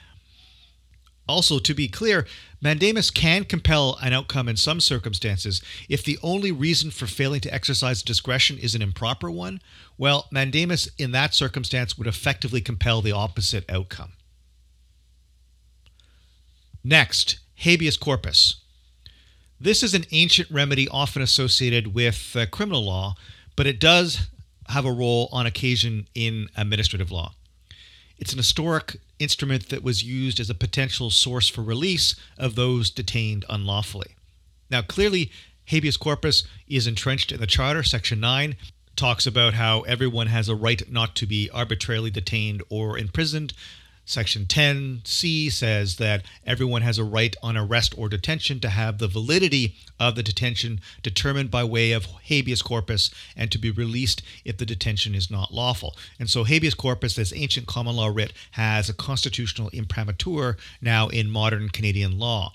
also, 1.30 1.60
to 1.60 1.74
be 1.74 1.88
clear, 1.88 2.26
mandamus 2.62 3.10
can 3.12 3.46
compel 3.46 3.98
an 4.02 4.12
outcome 4.12 4.50
in 4.50 4.58
some 4.58 4.82
circumstances 4.82 5.62
if 5.88 6.04
the 6.04 6.20
only 6.22 6.52
reason 6.52 6.92
for 6.92 7.08
failing 7.08 7.40
to 7.42 7.54
exercise 7.54 8.04
discretion 8.04 8.58
is 8.58 8.76
an 8.76 8.82
improper 8.82 9.32
one. 9.32 9.62
Well, 9.98 10.28
mandamus 10.32 10.90
in 10.98 11.12
that 11.12 11.34
circumstance 11.34 11.98
would 11.98 12.08
effectively 12.08 12.62
compel 12.62 13.02
the 13.02 13.12
opposite 13.12 13.70
outcome. 13.70 14.14
Next, 16.84 17.40
habeas 17.56 17.98
corpus. 17.98 18.62
This 19.60 19.84
is 19.84 19.94
an 19.94 20.06
ancient 20.12 20.50
remedy 20.50 20.88
often 20.90 21.22
associated 21.22 21.94
with 21.94 22.36
uh, 22.36 22.46
criminal 22.48 22.86
law, 22.86 23.16
but 23.56 23.68
it 23.68 23.80
does 23.80 24.30
have 24.70 24.86
a 24.86 24.92
role 24.92 25.28
on 25.32 25.46
occasion 25.46 26.08
in 26.16 26.48
administrative 26.56 27.12
law. 27.12 27.34
It's 28.20 28.34
an 28.34 28.38
historic 28.38 28.98
instrument 29.18 29.70
that 29.70 29.84
was 29.84 30.04
used 30.04 30.40
as 30.40 30.50
a 30.50 30.56
potential 30.56 31.10
source 31.10 31.48
for 31.48 31.62
release 31.62 32.16
of 32.38 32.56
those 32.56 32.90
detained 32.90 33.46
unlawfully. 33.50 34.16
Now, 34.70 34.82
clearly, 34.82 35.32
habeas 35.66 35.98
corpus 35.98 36.44
is 36.68 36.86
entrenched 36.86 37.32
in 37.32 37.40
the 37.40 37.48
Charter. 37.48 37.82
Section 37.82 38.20
9 38.20 38.56
talks 38.96 39.26
about 39.26 39.54
how 39.54 39.82
everyone 39.82 40.28
has 40.28 40.50
a 40.50 40.56
right 40.56 40.92
not 40.92 41.16
to 41.16 41.26
be 41.26 41.50
arbitrarily 41.52 42.12
detained 42.12 42.62
or 42.70 42.98
imprisoned. 42.98 43.54
Section 44.10 44.46
10C 44.46 45.52
says 45.52 45.98
that 45.98 46.24
everyone 46.44 46.82
has 46.82 46.98
a 46.98 47.04
right 47.04 47.36
on 47.44 47.56
arrest 47.56 47.94
or 47.96 48.10
detention 48.10 48.60
to 48.62 48.70
have 48.70 48.98
the 48.98 49.08
validity 49.08 49.76
of 50.00 50.16
the 50.16 50.24
detention 50.24 50.82
determined 51.04 51.52
by 51.52 51.64
way 51.64 51.92
of 51.92 52.08
habeas 52.24 52.64
corpus 52.64 53.12
and 53.38 53.52
to 53.52 53.60
be 53.60 53.70
released 53.70 54.24
if 54.44 54.58
the 54.58 54.66
detention 54.66 55.14
is 55.14 55.30
not 55.30 55.54
lawful. 55.54 55.96
And 56.18 56.28
so 56.28 56.44
habeas 56.44 56.74
corpus, 56.74 57.14
this 57.14 57.32
ancient 57.36 57.68
common 57.68 57.98
law 57.98 58.08
writ, 58.08 58.34
has 58.54 58.90
a 58.90 58.96
constitutional 58.96 59.70
imprimatur 59.74 60.58
now 60.82 61.10
in 61.10 61.30
modern 61.30 61.70
Canadian 61.70 62.18
law 62.18 62.54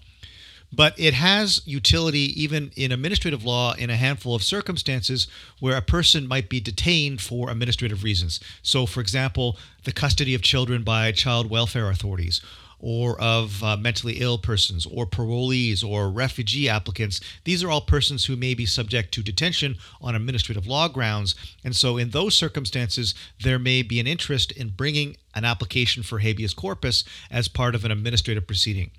but 0.74 0.98
it 0.98 1.14
has 1.14 1.62
utility 1.64 2.42
even 2.42 2.70
in 2.76 2.92
administrative 2.92 3.44
law 3.44 3.74
in 3.74 3.90
a 3.90 3.96
handful 3.96 4.34
of 4.34 4.42
circumstances 4.42 5.26
where 5.60 5.76
a 5.76 5.82
person 5.82 6.26
might 6.26 6.48
be 6.48 6.60
detained 6.60 7.20
for 7.20 7.50
administrative 7.50 8.02
reasons. 8.02 8.40
So, 8.62 8.86
for 8.86 9.00
example, 9.00 9.56
the 9.84 9.92
custody 9.92 10.34
of 10.34 10.42
children 10.42 10.82
by 10.82 11.12
child 11.12 11.50
welfare 11.50 11.90
authorities. 11.90 12.40
Or 12.80 13.18
of 13.18 13.64
uh, 13.64 13.78
mentally 13.78 14.20
ill 14.20 14.36
persons, 14.36 14.84
or 14.84 15.06
parolees, 15.06 15.82
or 15.82 16.10
refugee 16.10 16.68
applicants. 16.68 17.18
These 17.44 17.64
are 17.64 17.70
all 17.70 17.80
persons 17.80 18.26
who 18.26 18.36
may 18.36 18.52
be 18.52 18.66
subject 18.66 19.14
to 19.14 19.22
detention 19.22 19.76
on 20.02 20.14
administrative 20.14 20.66
law 20.66 20.88
grounds. 20.88 21.34
And 21.64 21.74
so, 21.74 21.96
in 21.96 22.10
those 22.10 22.34
circumstances, 22.34 23.14
there 23.42 23.58
may 23.58 23.80
be 23.80 24.00
an 24.00 24.06
interest 24.06 24.52
in 24.52 24.68
bringing 24.68 25.16
an 25.34 25.46
application 25.46 26.02
for 26.02 26.18
habeas 26.18 26.52
corpus 26.52 27.04
as 27.30 27.48
part 27.48 27.74
of 27.74 27.86
an 27.86 27.90
administrative 27.90 28.46
proceeding. 28.46 28.90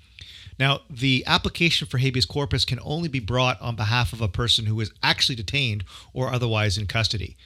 Now, 0.58 0.80
the 0.88 1.24
application 1.26 1.86
for 1.86 1.98
habeas 1.98 2.24
corpus 2.24 2.64
can 2.64 2.80
only 2.82 3.08
be 3.08 3.20
brought 3.20 3.60
on 3.60 3.76
behalf 3.76 4.12
of 4.12 4.20
a 4.20 4.28
person 4.28 4.66
who 4.66 4.80
is 4.80 4.92
actually 5.02 5.36
detained 5.36 5.84
or 6.12 6.32
otherwise 6.32 6.78
in 6.78 6.86
custody. 6.86 7.36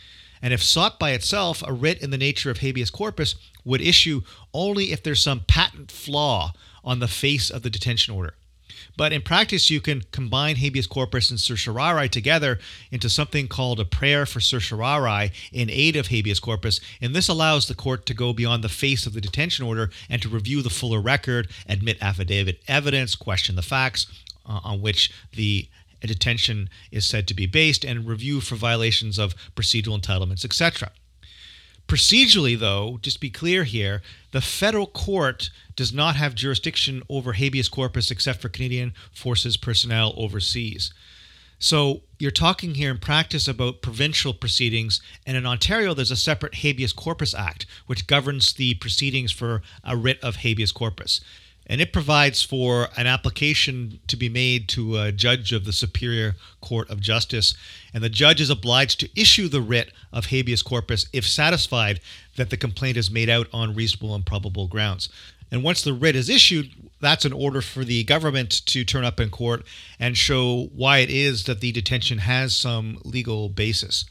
And 0.42 0.54
if 0.54 0.62
sought 0.62 0.98
by 0.98 1.10
itself, 1.10 1.62
a 1.66 1.72
writ 1.72 2.00
in 2.02 2.10
the 2.10 2.18
nature 2.18 2.50
of 2.50 2.58
habeas 2.58 2.90
corpus 2.90 3.34
would 3.64 3.80
issue 3.80 4.22
only 4.54 4.92
if 4.92 5.02
there's 5.02 5.22
some 5.22 5.40
patent 5.40 5.90
flaw 5.90 6.52
on 6.82 7.00
the 7.00 7.08
face 7.08 7.50
of 7.50 7.62
the 7.62 7.70
detention 7.70 8.14
order. 8.14 8.34
But 8.96 9.12
in 9.12 9.22
practice, 9.22 9.70
you 9.70 9.80
can 9.80 10.02
combine 10.12 10.56
habeas 10.56 10.86
corpus 10.86 11.30
and 11.30 11.40
certiorari 11.40 12.08
together 12.08 12.58
into 12.90 13.08
something 13.08 13.48
called 13.48 13.80
a 13.80 13.84
prayer 13.84 14.26
for 14.26 14.40
certiorari 14.40 15.32
in 15.52 15.70
aid 15.70 15.96
of 15.96 16.08
habeas 16.08 16.40
corpus. 16.40 16.80
And 17.00 17.14
this 17.14 17.28
allows 17.28 17.68
the 17.68 17.74
court 17.74 18.06
to 18.06 18.14
go 18.14 18.32
beyond 18.32 18.64
the 18.64 18.68
face 18.68 19.06
of 19.06 19.12
the 19.12 19.20
detention 19.20 19.64
order 19.64 19.90
and 20.08 20.20
to 20.22 20.28
review 20.28 20.62
the 20.62 20.70
fuller 20.70 21.00
record, 21.00 21.48
admit 21.68 21.98
affidavit 22.00 22.60
evidence, 22.68 23.14
question 23.14 23.56
the 23.56 23.62
facts 23.62 24.06
uh, 24.46 24.60
on 24.64 24.80
which 24.80 25.12
the 25.34 25.68
detention 26.00 26.70
is 26.90 27.04
said 27.04 27.28
to 27.28 27.34
be 27.34 27.46
based, 27.46 27.84
and 27.84 28.06
review 28.06 28.40
for 28.40 28.56
violations 28.56 29.18
of 29.18 29.34
procedural 29.54 30.00
entitlements, 30.00 30.44
etc. 30.44 30.90
Procedurally, 31.90 32.56
though, 32.56 33.00
just 33.02 33.16
to 33.16 33.20
be 33.20 33.30
clear 33.30 33.64
here, 33.64 34.00
the 34.30 34.40
federal 34.40 34.86
court 34.86 35.50
does 35.74 35.92
not 35.92 36.14
have 36.14 36.36
jurisdiction 36.36 37.02
over 37.08 37.32
habeas 37.32 37.68
corpus 37.68 38.12
except 38.12 38.40
for 38.40 38.48
Canadian 38.48 38.94
Forces 39.12 39.56
personnel 39.56 40.14
overseas. 40.16 40.94
So 41.58 42.02
you're 42.20 42.30
talking 42.30 42.76
here 42.76 42.92
in 42.92 42.98
practice 42.98 43.48
about 43.48 43.82
provincial 43.82 44.32
proceedings, 44.32 45.02
and 45.26 45.36
in 45.36 45.44
Ontario, 45.44 45.92
there's 45.92 46.12
a 46.12 46.16
separate 46.16 46.54
Habeas 46.54 46.92
Corpus 46.92 47.34
Act, 47.34 47.66
which 47.86 48.06
governs 48.06 48.52
the 48.52 48.74
proceedings 48.74 49.32
for 49.32 49.60
a 49.82 49.96
writ 49.96 50.20
of 50.22 50.36
habeas 50.36 50.70
corpus 50.70 51.20
and 51.70 51.80
it 51.80 51.92
provides 51.92 52.42
for 52.42 52.88
an 52.96 53.06
application 53.06 54.00
to 54.08 54.16
be 54.16 54.28
made 54.28 54.68
to 54.68 54.98
a 54.98 55.12
judge 55.12 55.52
of 55.52 55.64
the 55.64 55.72
Superior 55.72 56.34
Court 56.60 56.90
of 56.90 57.00
Justice. 57.00 57.54
And 57.94 58.02
the 58.02 58.08
judge 58.08 58.40
is 58.40 58.50
obliged 58.50 58.98
to 58.98 59.20
issue 59.20 59.46
the 59.46 59.60
writ 59.60 59.92
of 60.12 60.26
habeas 60.26 60.62
corpus 60.62 61.06
if 61.12 61.24
satisfied 61.24 62.00
that 62.36 62.50
the 62.50 62.56
complaint 62.56 62.96
is 62.96 63.08
made 63.08 63.30
out 63.30 63.46
on 63.52 63.76
reasonable 63.76 64.16
and 64.16 64.26
probable 64.26 64.66
grounds. 64.66 65.08
And 65.52 65.62
once 65.62 65.82
the 65.82 65.92
writ 65.92 66.16
is 66.16 66.28
issued, 66.28 66.72
that's 67.00 67.24
an 67.24 67.32
order 67.32 67.62
for 67.62 67.84
the 67.84 68.02
government 68.02 68.66
to 68.66 68.84
turn 68.84 69.04
up 69.04 69.20
in 69.20 69.30
court 69.30 69.64
and 70.00 70.18
show 70.18 70.70
why 70.74 70.98
it 70.98 71.10
is 71.10 71.44
that 71.44 71.60
the 71.60 71.70
detention 71.70 72.18
has 72.18 72.52
some 72.52 72.98
legal 73.04 73.48
basis. 73.48 74.06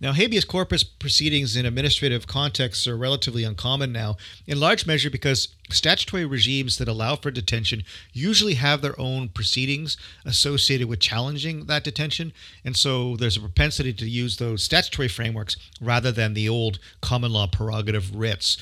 Now, 0.00 0.12
habeas 0.12 0.44
corpus 0.44 0.84
proceedings 0.84 1.56
in 1.56 1.66
administrative 1.66 2.28
contexts 2.28 2.86
are 2.86 2.96
relatively 2.96 3.42
uncommon 3.42 3.90
now, 3.92 4.16
in 4.46 4.60
large 4.60 4.86
measure 4.86 5.10
because 5.10 5.48
statutory 5.70 6.24
regimes 6.24 6.78
that 6.78 6.86
allow 6.86 7.16
for 7.16 7.32
detention 7.32 7.82
usually 8.12 8.54
have 8.54 8.80
their 8.80 8.98
own 9.00 9.28
proceedings 9.28 9.96
associated 10.24 10.88
with 10.88 11.00
challenging 11.00 11.66
that 11.66 11.82
detention. 11.82 12.32
And 12.64 12.76
so 12.76 13.16
there's 13.16 13.36
a 13.36 13.40
propensity 13.40 13.92
to 13.94 14.08
use 14.08 14.36
those 14.36 14.62
statutory 14.62 15.08
frameworks 15.08 15.56
rather 15.80 16.12
than 16.12 16.34
the 16.34 16.48
old 16.48 16.78
common 17.00 17.32
law 17.32 17.48
prerogative 17.48 18.14
writs. 18.14 18.56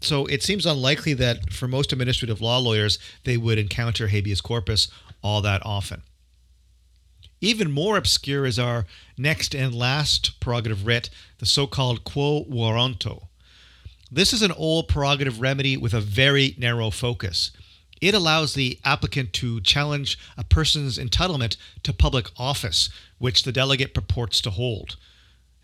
So 0.00 0.26
it 0.26 0.42
seems 0.42 0.66
unlikely 0.66 1.14
that 1.14 1.52
for 1.52 1.68
most 1.68 1.92
administrative 1.92 2.42
law 2.42 2.58
lawyers, 2.58 2.98
they 3.24 3.38
would 3.38 3.58
encounter 3.58 4.08
habeas 4.08 4.42
corpus 4.42 4.88
all 5.22 5.40
that 5.40 5.64
often. 5.64 6.02
Even 7.44 7.72
more 7.72 7.96
obscure 7.96 8.46
is 8.46 8.56
our 8.56 8.86
next 9.18 9.52
and 9.52 9.74
last 9.74 10.38
prerogative 10.38 10.86
writ, 10.86 11.10
the 11.38 11.44
so 11.44 11.66
called 11.66 12.04
quo 12.04 12.44
warranto. 12.44 13.26
This 14.12 14.32
is 14.32 14.42
an 14.42 14.52
old 14.52 14.86
prerogative 14.86 15.40
remedy 15.40 15.76
with 15.76 15.92
a 15.92 16.00
very 16.00 16.54
narrow 16.56 16.90
focus. 16.90 17.50
It 18.00 18.14
allows 18.14 18.54
the 18.54 18.78
applicant 18.84 19.32
to 19.34 19.60
challenge 19.60 20.16
a 20.38 20.44
person's 20.44 20.98
entitlement 20.98 21.56
to 21.82 21.92
public 21.92 22.28
office, 22.36 22.88
which 23.18 23.42
the 23.42 23.50
delegate 23.50 23.92
purports 23.92 24.40
to 24.42 24.50
hold. 24.50 24.96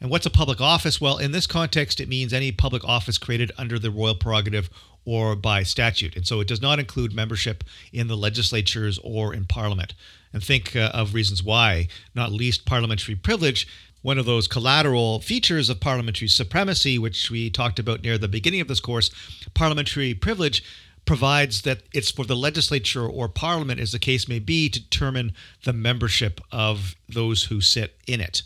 And 0.01 0.11
what's 0.11 0.27
a 0.27 0.31
public 0.31 0.61
office? 0.61 1.01
Well, 1.01 1.19
in 1.19 1.33
this 1.33 1.47
context, 1.47 2.01
it 2.01 2.09
means 2.09 2.33
any 2.33 2.53
public 2.53 2.85
office 2.85 3.19
created 3.19 3.51
under 3.59 3.79
the 3.79 3.91
royal 3.91 4.15
prerogative 4.15 4.71
or 5.05 5.35
by 5.35 5.63
statute. 5.63 6.15
And 6.17 6.27
so 6.27 6.41
it 6.41 6.49
does 6.49 6.63
not 6.63 6.79
include 6.79 7.15
membership 7.15 7.65
in 7.93 8.09
the 8.09 8.17
legislatures 8.17 8.99
or 9.03 9.35
in 9.35 9.47
parliament. 9.47 9.95
And 10.33 10.43
think 10.45 10.77
uh, 10.77 10.91
of 10.93 11.15
reasons 11.15 11.43
why, 11.43 11.89
not 12.15 12.31
least 12.31 12.67
parliamentary 12.67 13.15
privilege, 13.15 13.67
one 14.03 14.19
of 14.19 14.27
those 14.27 14.47
collateral 14.47 15.21
features 15.21 15.69
of 15.69 15.81
parliamentary 15.81 16.29
supremacy, 16.29 16.99
which 16.99 17.31
we 17.31 17.51
talked 17.51 17.79
about 17.79 18.03
near 18.03 18.19
the 18.19 18.29
beginning 18.29 18.61
of 18.61 18.69
this 18.69 18.81
course. 18.81 19.11
Parliamentary 19.55 20.15
privilege 20.15 20.63
provides 21.05 21.63
that 21.63 21.83
it's 21.93 22.11
for 22.11 22.25
the 22.25 22.37
legislature 22.37 23.07
or 23.07 23.29
parliament, 23.29 23.81
as 23.81 23.93
the 23.93 23.99
case 23.99 24.29
may 24.29 24.39
be, 24.39 24.69
to 24.69 24.81
determine 24.81 25.33
the 25.65 25.73
membership 25.73 26.41
of 26.53 26.95
those 27.09 27.45
who 27.45 27.61
sit 27.61 27.97
in 28.07 28.21
it. 28.21 28.43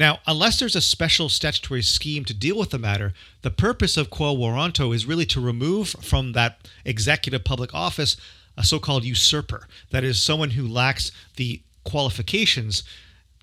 Now, 0.00 0.20
unless 0.26 0.58
there's 0.58 0.76
a 0.76 0.80
special 0.80 1.28
statutory 1.28 1.82
scheme 1.82 2.24
to 2.24 2.32
deal 2.32 2.56
with 2.56 2.70
the 2.70 2.78
matter, 2.78 3.12
the 3.42 3.50
purpose 3.50 3.98
of 3.98 4.08
quo 4.08 4.34
warranto 4.34 4.94
is 4.94 5.04
really 5.04 5.26
to 5.26 5.42
remove 5.42 5.90
from 6.00 6.32
that 6.32 6.66
executive 6.86 7.44
public 7.44 7.74
office 7.74 8.16
a 8.56 8.64
so 8.64 8.78
called 8.78 9.04
usurper. 9.04 9.68
That 9.90 10.02
is, 10.02 10.18
someone 10.18 10.52
who 10.52 10.66
lacks 10.66 11.12
the 11.36 11.60
qualifications, 11.84 12.82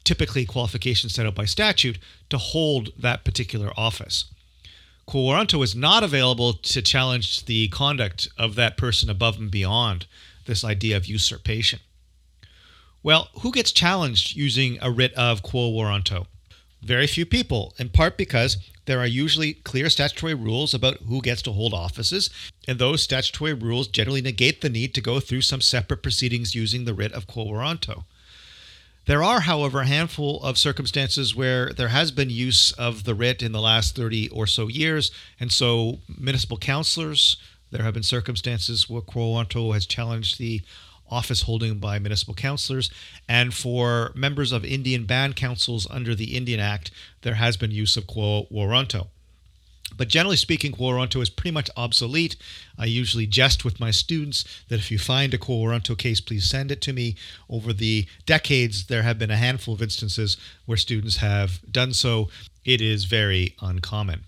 typically 0.04 0.48
qualifications 0.48 1.14
set 1.14 1.28
out 1.28 1.36
by 1.36 1.46
statute, 1.46 2.00
to 2.32 2.40
hold 2.40 2.90
that 2.98 3.24
particular 3.24 3.72
office. 3.78 4.26
Quo 5.06 5.22
warranto 5.22 5.64
is 5.64 5.76
not 5.76 6.04
available 6.04 6.54
to 6.54 6.82
challenge 6.82 7.46
the 7.46 7.68
conduct 7.68 8.30
of 8.36 8.56
that 8.56 8.78
person 8.78 9.12
above 9.12 9.38
and 9.38 9.52
beyond 9.52 10.08
this 10.48 10.64
idea 10.64 10.98
of 10.98 11.06
usurpation. 11.06 11.82
Well, 13.04 13.30
who 13.42 13.52
gets 13.52 13.72
challenged 13.72 14.36
using 14.36 14.80
a 14.82 14.90
writ 14.90 15.14
of 15.14 15.44
quo 15.44 15.70
warranto? 15.72 16.26
Very 16.82 17.08
few 17.08 17.26
people, 17.26 17.74
in 17.78 17.90
part 17.90 18.18
because 18.18 18.58
there 18.86 19.00
are 19.00 19.08
usually 19.08 19.54
clear 19.54 19.90
statutory 19.90 20.34
rules 20.34 20.74
about 20.74 20.98
who 21.08 21.22
gets 21.22 21.42
to 21.44 21.52
hold 21.52 21.74
offices, 21.74 22.30
and 22.68 22.80
those 22.80 23.02
statutory 23.02 23.54
rules 23.54 23.88
generally 23.88 24.22
negate 24.22 24.62
the 24.62 24.70
need 24.70 24.94
to 24.94 25.02
go 25.02 25.20
through 25.20 25.42
some 25.42 25.62
separate 25.62 26.04
proceedings 26.04 26.56
using 26.56 26.86
the 26.86 26.94
writ 26.94 27.12
of 27.12 27.28
quo 27.28 27.46
warranto. 27.46 28.06
There 29.06 29.24
are, 29.24 29.42
however, 29.42 29.82
a 29.82 29.88
handful 29.88 30.44
of 30.44 30.58
circumstances 30.58 31.34
where 31.34 31.72
there 31.72 31.88
has 31.88 32.12
been 32.12 32.30
use 32.30 32.74
of 32.74 33.06
the 33.06 33.16
writ 33.16 33.42
in 33.42 33.54
the 33.54 33.62
last 33.62 33.96
30 33.96 34.30
or 34.30 34.46
so 34.48 34.68
years, 34.68 35.12
and 35.40 35.52
so 35.52 36.00
municipal 36.18 36.58
councillors, 36.58 37.38
there 37.72 37.84
have 37.84 37.94
been 37.94 38.04
circumstances 38.04 38.90
where 38.90 39.02
quo 39.02 39.34
warranto 39.34 39.74
has 39.74 39.86
challenged 39.86 40.38
the 40.38 40.62
office 41.10 41.44
holding 41.44 41.80
by 41.80 42.00
municipal 42.00 42.34
councillors. 42.34 42.90
And 43.28 43.54
for 43.54 44.12
members 44.16 44.52
of 44.52 44.66
Indian 44.66 45.06
band 45.06 45.36
councils 45.36 45.88
under 45.90 46.16
the 46.16 46.36
Indian 46.36 46.60
Act, 46.60 46.92
there 47.22 47.36
has 47.36 47.58
been 47.58 47.72
use 47.72 47.98
of 47.98 48.08
quo 48.08 48.48
warranto. 48.52 49.08
But 49.96 50.10
generally 50.10 50.36
speaking, 50.36 50.74
quo 50.74 50.92
warranto 50.92 51.22
is 51.22 51.30
pretty 51.30 51.52
much 51.52 51.70
obsolete. 51.78 52.36
I 52.78 52.86
usually 52.86 53.26
jest 53.26 53.64
with 53.64 53.80
my 53.80 53.92
students 53.92 54.44
that 54.68 54.80
if 54.80 54.92
you 54.92 55.00
find 55.00 55.34
a 55.34 55.38
quo 55.38 55.56
warranto 55.56 55.98
case, 55.98 56.20
please 56.20 56.50
send 56.50 56.72
it 56.72 56.82
to 56.82 56.94
me. 56.94 57.16
Over 57.50 57.72
the 57.72 58.06
decades, 58.26 58.88
there 58.88 59.04
have 59.04 59.18
been 59.18 59.32
a 59.32 59.38
handful 59.38 59.74
of 59.74 59.82
instances 59.82 60.38
where 60.66 60.78
students 60.78 61.18
have 61.18 61.62
done 61.72 61.94
so. 61.94 62.30
It 62.66 62.82
is 62.82 63.06
very 63.06 63.56
uncommon. 63.62 64.26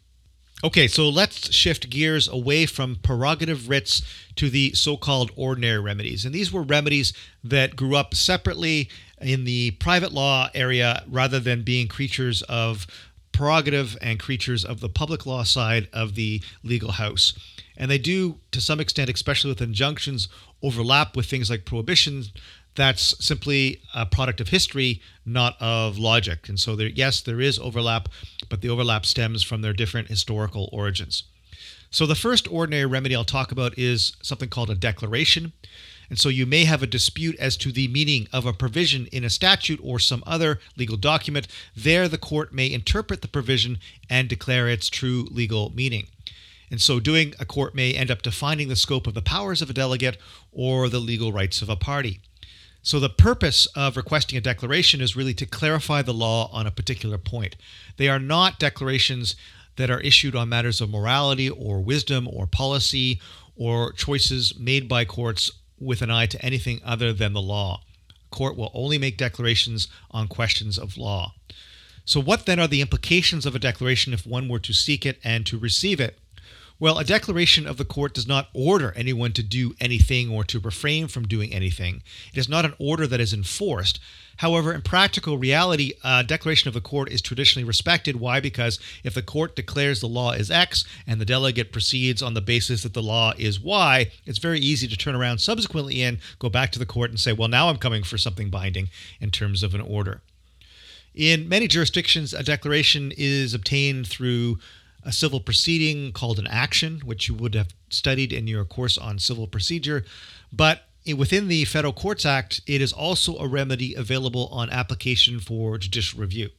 Okay, 0.62 0.90
so 0.90 1.08
let's 1.08 1.54
shift 1.54 1.90
gears 1.90 2.28
away 2.28 2.66
from 2.66 2.98
prerogative 2.98 3.70
writs 3.70 4.02
to 4.36 4.50
the 4.50 4.74
so 4.74 4.98
called 4.98 5.32
ordinary 5.38 5.80
remedies. 5.80 6.26
And 6.26 6.36
these 6.36 6.52
were 6.52 6.64
remedies 6.64 7.14
that 7.46 7.78
grew 7.78 7.96
up 7.96 8.14
separately 8.14 8.90
in 9.22 9.46
the 9.46 9.72
private 9.72 10.12
law 10.12 10.50
area 10.54 11.04
rather 11.08 11.40
than 11.40 11.64
being 11.64 11.88
creatures 11.88 12.42
of 12.44 12.88
prerogative 13.32 13.98
and 14.02 14.20
creatures 14.20 14.66
of 14.66 14.82
the 14.82 14.90
public 14.90 15.26
law 15.26 15.44
side 15.44 15.88
of 15.94 16.16
the 16.16 16.44
legal 16.62 16.92
house. 16.92 17.34
And 17.78 17.90
they 17.90 17.98
do, 17.98 18.40
to 18.52 18.60
some 18.60 18.82
extent, 18.82 19.10
especially 19.10 19.52
with 19.52 19.62
injunctions, 19.62 20.28
overlap 20.62 21.16
with 21.16 21.28
things 21.28 21.50
like 21.50 21.64
prohibitions 21.64 22.34
that's 22.80 23.14
simply 23.24 23.82
a 23.94 24.06
product 24.06 24.40
of 24.40 24.50
history, 24.50 25.02
not 25.26 25.58
of 25.62 25.98
logic. 25.98 26.48
And 26.48 26.60
so, 26.60 26.76
there, 26.76 26.88
yes, 26.88 27.20
there 27.20 27.42
is 27.42 27.60
overlap, 27.60 28.08
but 28.48 28.62
the 28.62 28.70
overlap 28.70 29.06
stems 29.06 29.44
from 29.44 29.62
their 29.62 29.74
different 29.74 30.08
historical 30.08 30.70
origins. 30.72 31.24
So, 31.92 32.06
the 32.06 32.16
first 32.16 32.50
ordinary 32.50 32.86
remedy 32.86 33.16
I'll 33.16 33.26
talk 33.26 33.52
about 33.52 33.78
is 33.78 34.16
something 34.22 34.48
called 34.48 34.70
a 34.70 34.76
declaration. 34.76 35.52
And 36.10 36.18
so, 36.18 36.30
you 36.30 36.46
may 36.46 36.64
have 36.64 36.82
a 36.82 36.88
dispute 36.88 37.36
as 37.38 37.58
to 37.58 37.72
the 37.74 37.90
meaning 37.90 38.28
of 38.32 38.46
a 38.46 38.54
provision 38.54 39.08
in 39.12 39.26
a 39.26 39.30
statute 39.30 39.80
or 39.84 40.00
some 40.00 40.24
other 40.26 40.60
legal 40.78 40.98
document. 40.98 41.48
There, 41.76 42.08
the 42.08 42.18
court 42.18 42.54
may 42.54 42.72
interpret 42.72 43.22
the 43.22 43.28
provision 43.28 43.80
and 44.10 44.30
declare 44.30 44.70
its 44.70 44.90
true 44.90 45.28
legal 45.32 45.72
meaning. 45.76 46.08
In 46.72 46.80
so 46.80 47.00
doing, 47.00 47.34
a 47.40 47.46
court 47.46 47.76
may 47.76 47.94
end 47.94 48.12
up 48.12 48.22
defining 48.22 48.70
the 48.70 48.76
scope 48.76 49.08
of 49.08 49.16
the 49.16 49.22
powers 49.22 49.62
of 49.62 49.70
a 49.70 49.74
delegate 49.74 50.18
or 50.52 50.88
the 50.88 51.00
legal 51.00 51.34
rights 51.34 51.62
of 51.62 51.70
a 51.70 51.76
party. 51.76 52.22
So, 52.82 53.00
the 53.00 53.10
purpose 53.10 53.66
of 53.76 53.98
requesting 53.98 54.38
a 54.38 54.42
declaration 54.42 55.02
is 55.02 55.16
really 55.16 55.34
to 55.36 55.46
clarify 55.46 56.02
the 56.02 56.14
law 56.14 56.50
on 56.54 56.66
a 56.66 56.72
particular 56.72 57.18
point. 57.18 57.56
They 57.98 58.08
are 58.08 58.20
not 58.20 58.58
declarations 58.58 59.36
that 59.76 59.90
are 59.90 60.00
issued 60.00 60.36
on 60.36 60.50
matters 60.50 60.82
of 60.82 60.90
morality 60.90 61.50
or 61.50 61.82
wisdom 61.82 62.28
or 62.28 62.48
policy 62.48 63.22
or 63.56 63.92
choices 63.92 64.58
made 64.58 64.88
by 64.88 65.06
courts 65.06 65.52
with 65.80 66.02
an 66.02 66.10
eye 66.10 66.26
to 66.28 66.44
anything 66.44 66.82
other 66.84 67.14
than 67.14 67.34
the 67.34 67.42
law. 67.42 67.82
court 68.30 68.56
will 68.56 68.72
only 68.74 68.98
make 68.98 69.18
declarations 69.18 69.88
on 70.12 70.28
questions 70.28 70.78
of 70.78 70.98
law. 70.98 71.34
So, 72.06 72.20
what 72.20 72.46
then 72.46 72.60
are 72.60 72.68
the 72.68 72.82
implications 72.82 73.46
of 73.46 73.56
a 73.56 73.60
declaration 73.60 74.14
if 74.14 74.26
one 74.26 74.48
were 74.48 74.60
to 74.60 74.74
seek 74.74 75.06
it 75.06 75.20
and 75.24 75.46
to 75.46 75.58
receive 75.58 76.00
it? 76.00 76.18
Well, 76.82 76.98
a 76.98 77.04
declaration 77.04 77.68
of 77.68 77.76
the 77.76 77.84
court 77.84 78.14
does 78.14 78.26
not 78.26 78.48
order 78.54 78.94
anyone 78.96 79.34
to 79.34 79.44
do 79.44 79.76
anything 79.82 80.30
or 80.30 80.46
to 80.46 80.60
refrain 80.62 81.10
from 81.10 81.28
doing 81.28 81.52
anything. 81.52 82.02
It 82.32 82.38
is 82.38 82.48
not 82.48 82.64
an 82.64 82.74
order 82.80 83.06
that 83.06 83.20
is 83.20 83.34
enforced. 83.34 84.00
However, 84.38 84.74
in 84.74 84.82
practical 84.82 85.38
reality, 85.38 85.92
a 86.06 86.24
declaration 86.24 86.70
of 86.70 86.74
the 86.74 86.80
court 86.80 87.12
is 87.12 87.22
traditionally 87.22 87.66
respected. 87.66 88.16
Why? 88.16 88.40
Because 88.40 88.80
if 89.04 89.14
the 89.14 89.22
court 89.22 89.58
declares 89.58 90.00
the 90.00 90.08
law 90.08 90.32
is 90.32 90.50
X 90.50 90.86
and 91.06 91.20
the 91.20 91.26
delegate 91.26 91.74
proceeds 91.74 92.24
on 92.24 92.34
the 92.34 92.40
basis 92.40 92.84
that 92.84 92.94
the 92.94 93.04
law 93.04 93.34
is 93.38 93.60
Y, 93.60 94.10
it's 94.26 94.38
very 94.38 94.62
easy 94.62 94.88
to 94.88 94.96
turn 94.96 95.16
around 95.16 95.40
subsequently 95.40 96.02
and 96.02 96.20
go 96.40 96.48
back 96.48 96.72
to 96.72 96.80
the 96.80 96.86
court 96.86 97.10
and 97.10 97.20
say, 97.20 97.34
well, 97.34 97.50
now 97.50 97.68
I'm 97.68 97.76
coming 97.76 98.04
for 98.04 98.18
something 98.18 98.50
binding 98.50 98.88
in 99.20 99.32
terms 99.32 99.64
of 99.64 99.76
an 99.76 99.82
order. 99.82 100.22
In 101.14 101.50
many 101.50 101.68
jurisdictions, 101.68 102.34
a 102.34 102.44
declaration 102.44 103.12
is 103.18 103.54
obtained 103.54 104.08
through 104.08 104.60
a 105.04 105.12
civil 105.12 105.40
proceeding 105.40 106.12
called 106.12 106.40
an 106.40 106.48
action, 106.48 107.02
which 107.06 107.28
you 107.28 107.36
would 107.36 107.56
have 107.56 107.74
studied 107.90 108.34
in 108.34 108.48
your 108.48 108.66
course 108.66 108.98
on 108.98 109.20
civil 109.20 109.48
procedure. 109.48 110.04
But 110.52 110.84
within 111.16 111.48
the 111.48 111.66
Federal 111.66 111.94
Courts 111.94 112.26
Act, 112.26 112.62
it 112.68 112.82
is 112.82 112.94
also 112.94 113.38
a 113.38 113.48
remedy 113.48 113.96
available 113.96 114.48
on 114.52 114.70
application 114.70 115.40
for 115.40 115.78
judicial 115.78 116.20
review. 116.20 116.50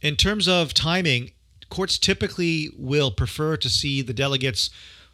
In 0.00 0.16
terms 0.16 0.48
of 0.48 0.74
timing, 0.74 1.32
courts 1.68 1.98
typically 1.98 2.70
will 2.76 3.10
prefer 3.10 3.56
to 3.56 3.68
see 3.68 4.02
the 4.02 4.14
delegate's 4.14 4.70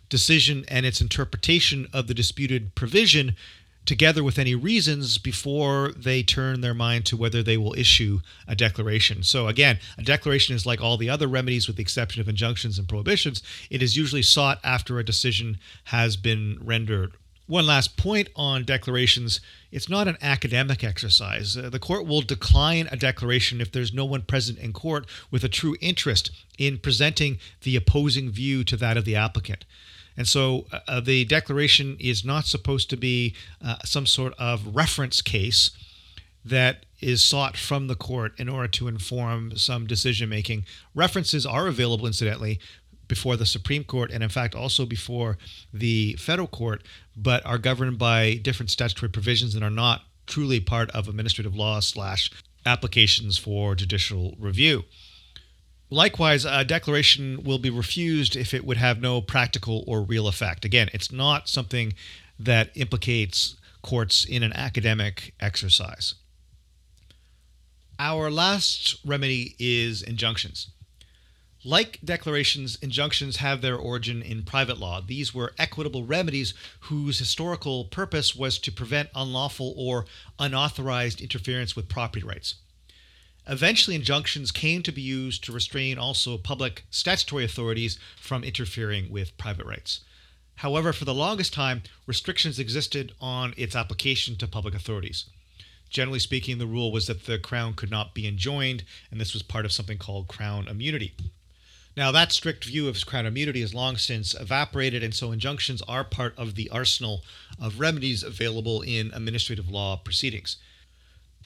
decision 0.08 0.64
and 0.68 0.85
its 0.85 1.00
interpretation 1.00 1.88
of 1.92 2.06
the 2.06 2.14
disputed 2.14 2.74
provision 2.74 3.35
together 3.84 4.22
with 4.22 4.38
any 4.38 4.54
reasons 4.54 5.18
before 5.18 5.92
they 5.96 6.22
turn 6.22 6.60
their 6.60 6.74
mind 6.74 7.04
to 7.06 7.16
whether 7.16 7.42
they 7.42 7.56
will 7.56 7.74
issue 7.74 8.20
a 8.46 8.54
declaration. 8.54 9.22
So, 9.22 9.48
again, 9.48 9.78
a 9.98 10.02
declaration 10.02 10.54
is 10.54 10.66
like 10.66 10.80
all 10.80 10.96
the 10.96 11.10
other 11.10 11.26
remedies, 11.26 11.66
with 11.66 11.76
the 11.76 11.82
exception 11.82 12.20
of 12.20 12.28
injunctions 12.28 12.78
and 12.78 12.88
prohibitions. 12.88 13.42
It 13.70 13.82
is 13.82 13.96
usually 13.96 14.22
sought 14.22 14.60
after 14.62 14.98
a 14.98 15.04
decision 15.04 15.58
has 15.84 16.16
been 16.16 16.58
rendered. 16.60 17.12
One 17.46 17.66
last 17.66 17.96
point 17.96 18.28
on 18.36 18.64
declarations 18.64 19.40
it's 19.72 19.88
not 19.88 20.06
an 20.06 20.18
academic 20.20 20.84
exercise. 20.84 21.56
Uh, 21.56 21.70
the 21.70 21.78
court 21.78 22.06
will 22.06 22.20
decline 22.20 22.88
a 22.92 22.96
declaration 22.96 23.60
if 23.60 23.72
there's 23.72 23.92
no 23.92 24.04
one 24.04 24.22
present 24.22 24.58
in 24.58 24.72
court 24.72 25.06
with 25.30 25.42
a 25.44 25.48
true 25.48 25.76
interest 25.80 26.30
in 26.58 26.78
presenting 26.78 27.38
the 27.62 27.74
opposing 27.74 28.30
view 28.30 28.64
to 28.64 28.76
that 28.76 28.98
of 28.98 29.06
the 29.06 29.16
applicant. 29.16 29.64
And 30.16 30.29
so 30.29 30.66
uh, 30.87 31.01
the 31.01 31.25
declaration 31.25 31.96
is 31.98 32.25
not 32.25 32.46
supposed 32.46 32.90
to 32.90 32.96
be 32.96 33.35
uh, 33.64 33.77
some 33.85 34.07
sort 34.07 34.35
of 34.38 34.75
reference 34.75 35.22
case 35.22 35.70
that 36.44 36.87
is 37.01 37.22
sought 37.22 37.57
from 37.57 37.87
the 37.87 37.94
court 37.94 38.33
in 38.38 38.48
order 38.48 38.68
to 38.68 38.88
inform 38.88 39.57
some 39.57 39.87
decision 39.87 40.29
making. 40.29 40.64
References 40.94 41.46
are 41.46 41.66
available, 41.66 42.07
incidentally, 42.07 42.61
before 43.09 43.37
the 43.37 43.46
Supreme 43.46 43.85
Court 43.85 44.11
and, 44.11 44.22
in 44.22 44.29
fact, 44.29 44.55
also 44.55 44.87
before 44.87 45.37
the 45.72 46.14
federal 46.14 46.48
court, 46.48 46.83
but 47.16 47.44
are 47.44 47.59
governed 47.59 47.98
by 47.98 48.35
different 48.35 48.70
statutory 48.70 49.11
provisions 49.11 49.55
and 49.55 49.64
are 49.64 49.70
not 49.70 50.03
truly 50.27 50.61
part 50.61 50.90
of 50.90 51.09
administrative 51.09 51.55
law 51.55 51.81
slash 51.81 52.31
applications 52.64 53.37
for 53.37 53.75
judicial 53.75 54.35
review. 54.38 54.85
Likewise, 55.92 56.46
a 56.46 56.64
declaration 56.64 57.44
will 57.44 57.59
be 57.59 57.68
refused 57.68 58.35
if 58.35 58.55
it 58.55 58.64
would 58.64 58.78
have 58.78 59.02
no 59.02 59.20
practical 59.20 59.85
or 59.87 60.00
real 60.00 60.26
effect. 60.26 60.64
Again, 60.64 60.88
it's 60.94 61.12
not 61.12 61.50
something 61.50 61.92
that 62.38 62.70
implicates 62.74 63.57
courts 63.83 64.24
in 64.24 64.42
an 64.42 64.55
academic 64.55 65.35
exercise. 65.38 66.14
Our 67.98 68.31
last 68.31 69.00
remedy 69.05 69.55
is 69.59 70.00
injunctions. 70.00 70.68
Like 71.62 71.98
declarations, 72.02 72.78
injunctions 72.81 73.37
have 73.37 73.61
their 73.61 73.76
origin 73.76 74.22
in 74.22 74.44
private 74.44 74.78
law. 74.78 75.02
These 75.07 75.35
were 75.35 75.52
equitable 75.59 76.07
remedies 76.07 76.55
whose 76.88 77.18
historical 77.18 77.85
purpose 77.85 78.35
was 78.35 78.59
to 78.61 78.72
prevent 78.72 79.11
unlawful 79.14 79.74
or 79.76 80.07
unauthorized 80.38 81.20
interference 81.20 81.76
with 81.76 81.90
property 81.90 82.24
rights. 82.24 82.55
Eventually, 83.48 83.96
injunctions 83.96 84.52
came 84.52 84.83
to 84.83 84.92
be 84.92 85.02
used 85.02 85.42
to 85.44 85.52
restrain 85.52 85.98
also 85.98 86.38
public 86.38 86.85
statutory 86.90 87.44
authorities 87.44 87.98
from 88.16 88.44
interfering 88.44 89.11
with 89.11 89.37
private 89.37 89.66
rights. 89.66 90.00
However, 90.57 90.92
for 90.92 91.05
the 91.05 91.14
longest 91.14 91.52
time, 91.52 91.83
restrictions 92.07 92.59
existed 92.59 93.12
on 93.20 93.52
its 93.57 93.74
application 93.74 94.37
to 94.37 94.46
public 94.46 94.74
authorities. 94.74 95.24
Generally 95.90 96.20
speaking, 96.20 96.59
the 96.59 96.66
rule 96.66 96.92
was 96.92 97.07
that 97.07 97.26
the 97.26 97.38
crown 97.38 97.74
could 97.74 97.90
not 97.90 98.14
be 98.14 98.28
enjoined, 98.28 98.85
and 99.11 99.20
this 99.20 99.35
was 99.35 99.42
part 99.42 99.64
of 99.64 99.72
something 99.72 99.98
called 99.98 100.28
crown 100.28 100.68
immunity. 100.68 101.12
Now, 101.96 102.12
that 102.12 102.33
strict 102.33 102.64
view 102.64 102.88
of 102.88 103.05
crown 103.05 103.26
immunity 103.26 103.61
has 103.61 103.74
long 103.74 103.98
since 103.98 104.35
evaporated, 104.35 105.02
and 105.02 105.14
so 105.14 105.33
injunctions 105.33 105.83
are 105.83 106.05
part 106.05 106.33
of 106.38 106.55
the 106.55 106.70
arsenal 106.70 107.24
of 107.61 107.81
remedies 107.81 108.22
available 108.22 108.83
in 108.83 109.11
administrative 109.12 109.68
law 109.68 109.96
proceedings. 109.96 110.57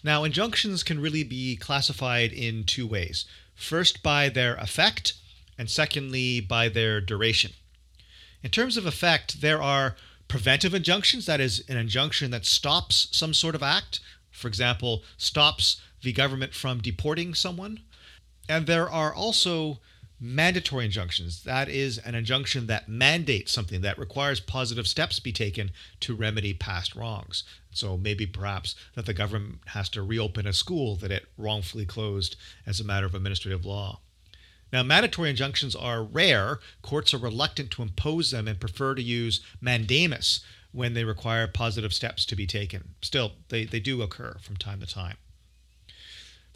Now, 0.03 0.25
injunctions 0.25 0.83
can 0.83 1.01
really 1.01 1.25
be 1.25 1.57
classified 1.57 2.33
in 2.33 2.65
two 2.65 2.87
ways 2.87 3.25
first, 3.55 4.03
by 4.03 4.29
their 4.29 4.55
effect, 4.57 5.15
and 5.57 5.71
secondly, 5.71 6.41
by 6.41 6.69
their 6.69 7.01
duration. 7.01 7.53
In 8.43 8.51
terms 8.51 8.77
of 8.77 8.85
effect, 8.87 9.41
there 9.41 9.63
are 9.63 9.97
preventive 10.29 10.75
injunctions, 10.75 11.27
that 11.27 11.41
is, 11.41 11.65
an 11.69 11.77
injunction 11.77 12.31
that 12.33 12.45
stops 12.45 13.09
some 13.13 13.33
sort 13.33 13.55
of 13.55 13.63
act, 13.63 14.01
for 14.31 14.49
example, 14.49 15.03
stops 15.17 15.81
the 16.03 16.13
government 16.13 16.53
from 16.53 16.81
deporting 16.83 17.35
someone. 17.35 17.81
And 18.49 18.67
there 18.67 18.89
are 18.91 19.13
also 19.13 19.81
mandatory 20.21 20.85
injunctions. 20.85 21.43
That 21.45 21.69
is 21.69 21.99
an 21.99 22.15
injunction 22.15 22.67
that 22.67 22.89
mandates 22.89 23.53
something 23.53 23.81
that 23.83 23.99
requires 23.99 24.41
positive 24.41 24.87
steps 24.87 25.21
be 25.21 25.33
taken 25.33 25.71
to 26.01 26.15
remedy 26.15 26.55
past 26.55 26.95
wrongs. 26.95 27.45
So 27.71 27.97
maybe 27.97 28.27
perhaps 28.27 28.75
that 28.95 29.07
the 29.07 29.13
government 29.13 29.61
has 29.67 29.89
to 29.91 30.03
reopen 30.03 30.47
a 30.47 30.53
school 30.53 30.97
that 30.97 31.13
it 31.13 31.27
wrongfully 31.37 31.85
closed 31.85 32.37
as 32.67 32.81
a 32.81 32.85
matter 32.85 33.07
of 33.07 33.15
administrative 33.15 33.65
law. 33.65 34.01
Now, 34.73 34.83
mandatory 34.83 35.31
injunctions 35.31 35.77
are 35.77 36.03
rare. 36.03 36.59
Courts 36.83 37.15
are 37.15 37.19
reluctant 37.19 37.71
to 37.73 37.83
impose 37.83 38.31
them 38.31 38.49
and 38.49 38.59
prefer 38.59 38.95
to 38.95 39.03
use 39.03 39.41
mandamus 39.61 40.41
when 40.73 40.95
they 40.95 41.05
require 41.05 41.47
positive 41.47 41.95
steps 41.95 42.27
to 42.27 42.37
be 42.37 42.47
taken. 42.47 42.95
Still, 43.01 43.33
they, 43.49 43.65
they 43.65 43.81
do 43.81 44.03
occur 44.03 44.37
from 44.41 44.57
time 44.57 44.81
to 44.81 44.87
time. 44.87 45.17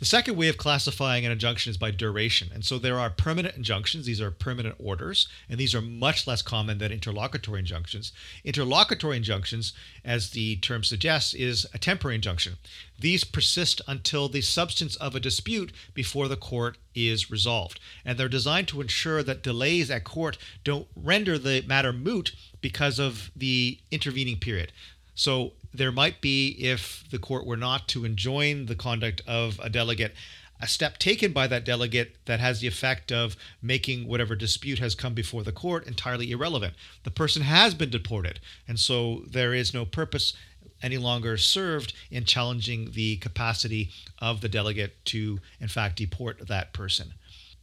The 0.00 0.06
second 0.06 0.36
way 0.36 0.48
of 0.48 0.56
classifying 0.56 1.26
an 1.26 1.32
injunction 1.32 1.68
is 1.68 1.76
by 1.76 1.90
duration. 1.90 2.48
And 2.54 2.64
so 2.64 2.78
there 2.78 2.98
are 2.98 3.10
permanent 3.10 3.54
injunctions, 3.54 4.06
these 4.06 4.20
are 4.20 4.30
permanent 4.30 4.76
orders, 4.78 5.28
and 5.46 5.60
these 5.60 5.74
are 5.74 5.82
much 5.82 6.26
less 6.26 6.40
common 6.40 6.78
than 6.78 6.90
interlocutory 6.90 7.58
injunctions. 7.58 8.10
Interlocutory 8.42 9.18
injunctions, 9.18 9.74
as 10.02 10.30
the 10.30 10.56
term 10.56 10.84
suggests, 10.84 11.34
is 11.34 11.66
a 11.74 11.78
temporary 11.78 12.14
injunction. 12.14 12.56
These 12.98 13.24
persist 13.24 13.82
until 13.86 14.30
the 14.30 14.40
substance 14.40 14.96
of 14.96 15.14
a 15.14 15.20
dispute 15.20 15.70
before 15.92 16.28
the 16.28 16.36
court 16.36 16.78
is 16.94 17.30
resolved. 17.30 17.78
And 18.02 18.16
they're 18.16 18.26
designed 18.26 18.68
to 18.68 18.80
ensure 18.80 19.22
that 19.22 19.42
delays 19.42 19.90
at 19.90 20.04
court 20.04 20.38
don't 20.64 20.88
render 20.96 21.36
the 21.36 21.62
matter 21.66 21.92
moot 21.92 22.32
because 22.62 22.98
of 22.98 23.30
the 23.36 23.78
intervening 23.90 24.38
period. 24.38 24.72
So 25.14 25.52
there 25.72 25.92
might 25.92 26.20
be, 26.20 26.50
if 26.58 27.04
the 27.10 27.18
court 27.18 27.46
were 27.46 27.56
not 27.56 27.88
to 27.88 28.04
enjoin 28.04 28.66
the 28.66 28.74
conduct 28.74 29.22
of 29.26 29.60
a 29.62 29.70
delegate, 29.70 30.14
a 30.60 30.66
step 30.68 30.98
taken 30.98 31.32
by 31.32 31.46
that 31.46 31.64
delegate 31.64 32.16
that 32.26 32.40
has 32.40 32.60
the 32.60 32.66
effect 32.66 33.10
of 33.10 33.36
making 33.62 34.06
whatever 34.06 34.36
dispute 34.36 34.78
has 34.78 34.94
come 34.94 35.14
before 35.14 35.42
the 35.42 35.52
court 35.52 35.86
entirely 35.86 36.30
irrelevant. 36.30 36.74
The 37.04 37.10
person 37.10 37.42
has 37.42 37.74
been 37.74 37.90
deported, 37.90 38.40
and 38.68 38.78
so 38.78 39.22
there 39.26 39.54
is 39.54 39.72
no 39.72 39.86
purpose 39.86 40.34
any 40.82 40.98
longer 40.98 41.36
served 41.36 41.94
in 42.10 42.24
challenging 42.24 42.90
the 42.92 43.16
capacity 43.16 43.90
of 44.18 44.40
the 44.40 44.48
delegate 44.48 45.02
to, 45.06 45.40
in 45.60 45.68
fact, 45.68 45.96
deport 45.96 46.48
that 46.48 46.72
person. 46.72 47.14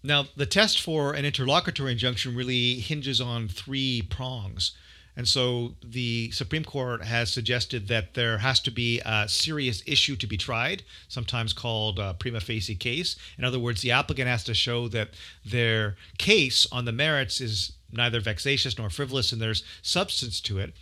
Now, 0.04 0.28
the 0.36 0.46
test 0.46 0.80
for 0.80 1.14
an 1.14 1.26
interlocutory 1.26 1.92
injunction 1.92 2.36
really 2.36 2.76
hinges 2.76 3.20
on 3.20 3.48
three 3.48 4.02
prongs. 4.02 4.72
And 5.18 5.28
so 5.28 5.74
the 5.84 6.30
Supreme 6.30 6.64
Court 6.64 7.04
has 7.04 7.34
suggested 7.34 7.88
that 7.88 8.14
there 8.14 8.38
has 8.38 8.60
to 8.62 8.72
be 8.72 9.02
a 9.04 9.28
serious 9.28 9.82
issue 9.88 10.16
to 10.16 10.28
be 10.28 10.38
tried, 10.38 10.84
sometimes 11.08 11.54
called 11.54 11.98
a 11.98 12.14
prima 12.14 12.40
facie 12.40 12.76
case. 12.76 13.16
In 13.36 13.44
other 13.44 13.58
words, 13.58 13.82
the 13.82 13.90
applicant 13.92 14.28
has 14.28 14.44
to 14.44 14.54
show 14.54 14.88
that 14.90 15.10
their 15.44 15.98
case 16.20 16.68
on 16.72 16.86
the 16.86 16.92
merits 16.92 17.42
is 17.42 17.72
neither 17.92 18.20
vexatious 18.20 18.78
nor 18.78 18.92
frivolous 18.92 19.32
and 19.32 19.42
there's 19.42 19.64
substance 19.82 20.40
to 20.42 20.60
it. 20.60 20.74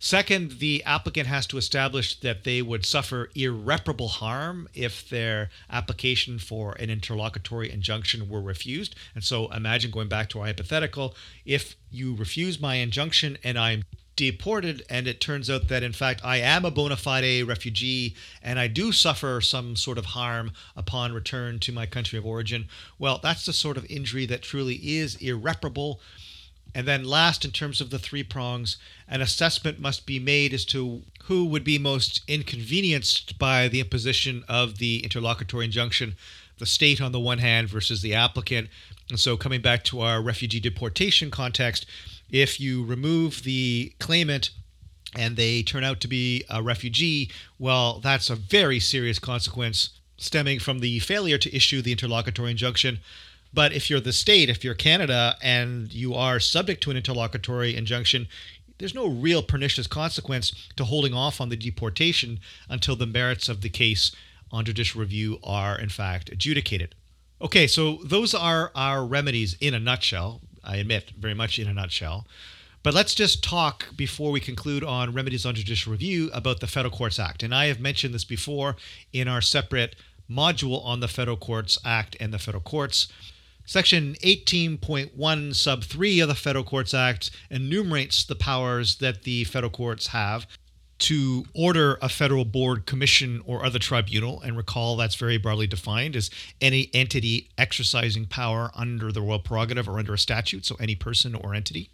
Second, 0.00 0.58
the 0.60 0.82
applicant 0.84 1.26
has 1.26 1.46
to 1.48 1.58
establish 1.58 2.20
that 2.20 2.44
they 2.44 2.62
would 2.62 2.86
suffer 2.86 3.30
irreparable 3.34 4.08
harm 4.08 4.68
if 4.72 5.08
their 5.08 5.50
application 5.70 6.38
for 6.38 6.72
an 6.74 6.88
interlocutory 6.88 7.70
injunction 7.70 8.28
were 8.28 8.40
refused. 8.40 8.94
And 9.14 9.24
so 9.24 9.50
imagine 9.50 9.90
going 9.90 10.08
back 10.08 10.28
to 10.30 10.40
our 10.40 10.46
hypothetical 10.46 11.16
if 11.44 11.76
you 11.90 12.14
refuse 12.14 12.60
my 12.60 12.76
injunction 12.76 13.38
and 13.42 13.58
I'm 13.58 13.82
deported 14.14 14.82
and 14.90 15.06
it 15.06 15.20
turns 15.20 15.48
out 15.48 15.68
that 15.68 15.84
in 15.84 15.92
fact 15.92 16.20
I 16.24 16.38
am 16.38 16.64
a 16.64 16.72
bona 16.72 16.96
fide 16.96 17.46
refugee 17.46 18.16
and 18.42 18.58
I 18.58 18.66
do 18.66 18.90
suffer 18.90 19.40
some 19.40 19.76
sort 19.76 19.96
of 19.96 20.06
harm 20.06 20.50
upon 20.76 21.12
return 21.12 21.60
to 21.60 21.72
my 21.72 21.86
country 21.86 22.18
of 22.18 22.26
origin, 22.26 22.66
well, 22.98 23.20
that's 23.22 23.46
the 23.46 23.52
sort 23.52 23.76
of 23.76 23.86
injury 23.88 24.26
that 24.26 24.42
truly 24.42 24.74
is 24.74 25.14
irreparable 25.16 26.00
and 26.74 26.86
then, 26.86 27.04
last, 27.04 27.44
in 27.44 27.50
terms 27.50 27.80
of 27.80 27.90
the 27.90 27.98
three 27.98 28.22
prongs, 28.22 28.76
an 29.08 29.20
assessment 29.20 29.80
must 29.80 30.06
be 30.06 30.18
made 30.18 30.52
as 30.52 30.64
to 30.66 31.02
who 31.24 31.46
would 31.46 31.64
be 31.64 31.78
most 31.78 32.22
inconvenienced 32.28 33.38
by 33.38 33.68
the 33.68 33.80
imposition 33.80 34.44
of 34.48 34.78
the 34.78 35.02
interlocutory 35.02 35.64
injunction 35.64 36.14
the 36.58 36.66
state 36.66 37.00
on 37.00 37.12
the 37.12 37.20
one 37.20 37.38
hand 37.38 37.68
versus 37.68 38.02
the 38.02 38.14
applicant. 38.14 38.68
And 39.10 39.18
so, 39.18 39.36
coming 39.36 39.60
back 39.60 39.84
to 39.84 40.00
our 40.00 40.20
refugee 40.20 40.60
deportation 40.60 41.30
context, 41.30 41.86
if 42.30 42.60
you 42.60 42.84
remove 42.84 43.44
the 43.44 43.92
claimant 43.98 44.50
and 45.16 45.36
they 45.36 45.62
turn 45.62 45.84
out 45.84 46.00
to 46.00 46.08
be 46.08 46.44
a 46.50 46.62
refugee, 46.62 47.30
well, 47.58 48.00
that's 48.00 48.28
a 48.28 48.36
very 48.36 48.80
serious 48.80 49.18
consequence 49.18 49.90
stemming 50.18 50.58
from 50.58 50.80
the 50.80 50.98
failure 50.98 51.38
to 51.38 51.54
issue 51.54 51.80
the 51.80 51.92
interlocutory 51.92 52.50
injunction 52.50 52.98
but 53.52 53.72
if 53.72 53.88
you're 53.88 54.00
the 54.00 54.12
state, 54.12 54.48
if 54.48 54.62
you're 54.64 54.74
Canada, 54.74 55.36
and 55.42 55.92
you 55.92 56.14
are 56.14 56.38
subject 56.40 56.82
to 56.82 56.90
an 56.90 56.96
interlocutory 56.96 57.76
injunction, 57.76 58.28
there's 58.78 58.94
no 58.94 59.08
real 59.08 59.42
pernicious 59.42 59.86
consequence 59.86 60.52
to 60.76 60.84
holding 60.84 61.12
off 61.14 61.40
on 61.40 61.48
the 61.48 61.56
deportation 61.56 62.38
until 62.68 62.96
the 62.96 63.06
merits 63.06 63.48
of 63.48 63.60
the 63.60 63.68
case 63.68 64.12
on 64.50 64.64
judicial 64.64 65.00
review 65.00 65.38
are, 65.42 65.78
in 65.78 65.88
fact, 65.88 66.30
adjudicated. 66.30 66.94
Okay, 67.40 67.66
so 67.66 67.98
those 68.04 68.34
are 68.34 68.70
our 68.74 69.04
remedies 69.04 69.56
in 69.60 69.74
a 69.74 69.80
nutshell. 69.80 70.40
I 70.64 70.76
admit, 70.76 71.12
very 71.18 71.34
much 71.34 71.58
in 71.58 71.68
a 71.68 71.74
nutshell. 71.74 72.26
But 72.82 72.94
let's 72.94 73.14
just 73.14 73.42
talk 73.42 73.86
before 73.96 74.30
we 74.30 74.40
conclude 74.40 74.84
on 74.84 75.12
remedies 75.12 75.44
on 75.44 75.54
judicial 75.54 75.92
review 75.92 76.30
about 76.32 76.60
the 76.60 76.66
Federal 76.66 76.94
Courts 76.94 77.18
Act. 77.18 77.42
And 77.42 77.54
I 77.54 77.66
have 77.66 77.80
mentioned 77.80 78.14
this 78.14 78.24
before 78.24 78.76
in 79.12 79.28
our 79.28 79.40
separate 79.40 79.96
module 80.30 80.84
on 80.84 81.00
the 81.00 81.08
Federal 81.08 81.36
Courts 81.36 81.78
Act 81.84 82.16
and 82.20 82.32
the 82.32 82.38
federal 82.38 82.62
courts. 82.62 83.08
Section 83.68 84.14
18.1, 84.24 85.54
sub 85.54 85.84
3 85.84 86.20
of 86.20 86.28
the 86.28 86.34
Federal 86.34 86.64
Courts 86.64 86.94
Act 86.94 87.30
enumerates 87.50 88.24
the 88.24 88.34
powers 88.34 88.96
that 88.96 89.24
the 89.24 89.44
federal 89.44 89.70
courts 89.70 90.06
have 90.06 90.46
to 91.00 91.44
order 91.54 91.98
a 92.00 92.08
federal 92.08 92.46
board, 92.46 92.86
commission, 92.86 93.42
or 93.44 93.66
other 93.66 93.78
tribunal. 93.78 94.40
And 94.40 94.56
recall 94.56 94.96
that's 94.96 95.16
very 95.16 95.36
broadly 95.36 95.66
defined 95.66 96.16
as 96.16 96.30
any 96.62 96.88
entity 96.94 97.50
exercising 97.58 98.24
power 98.24 98.70
under 98.74 99.12
the 99.12 99.20
royal 99.20 99.38
prerogative 99.38 99.86
or 99.86 99.98
under 99.98 100.14
a 100.14 100.18
statute, 100.18 100.64
so 100.64 100.74
any 100.80 100.94
person 100.94 101.34
or 101.34 101.54
entity 101.54 101.90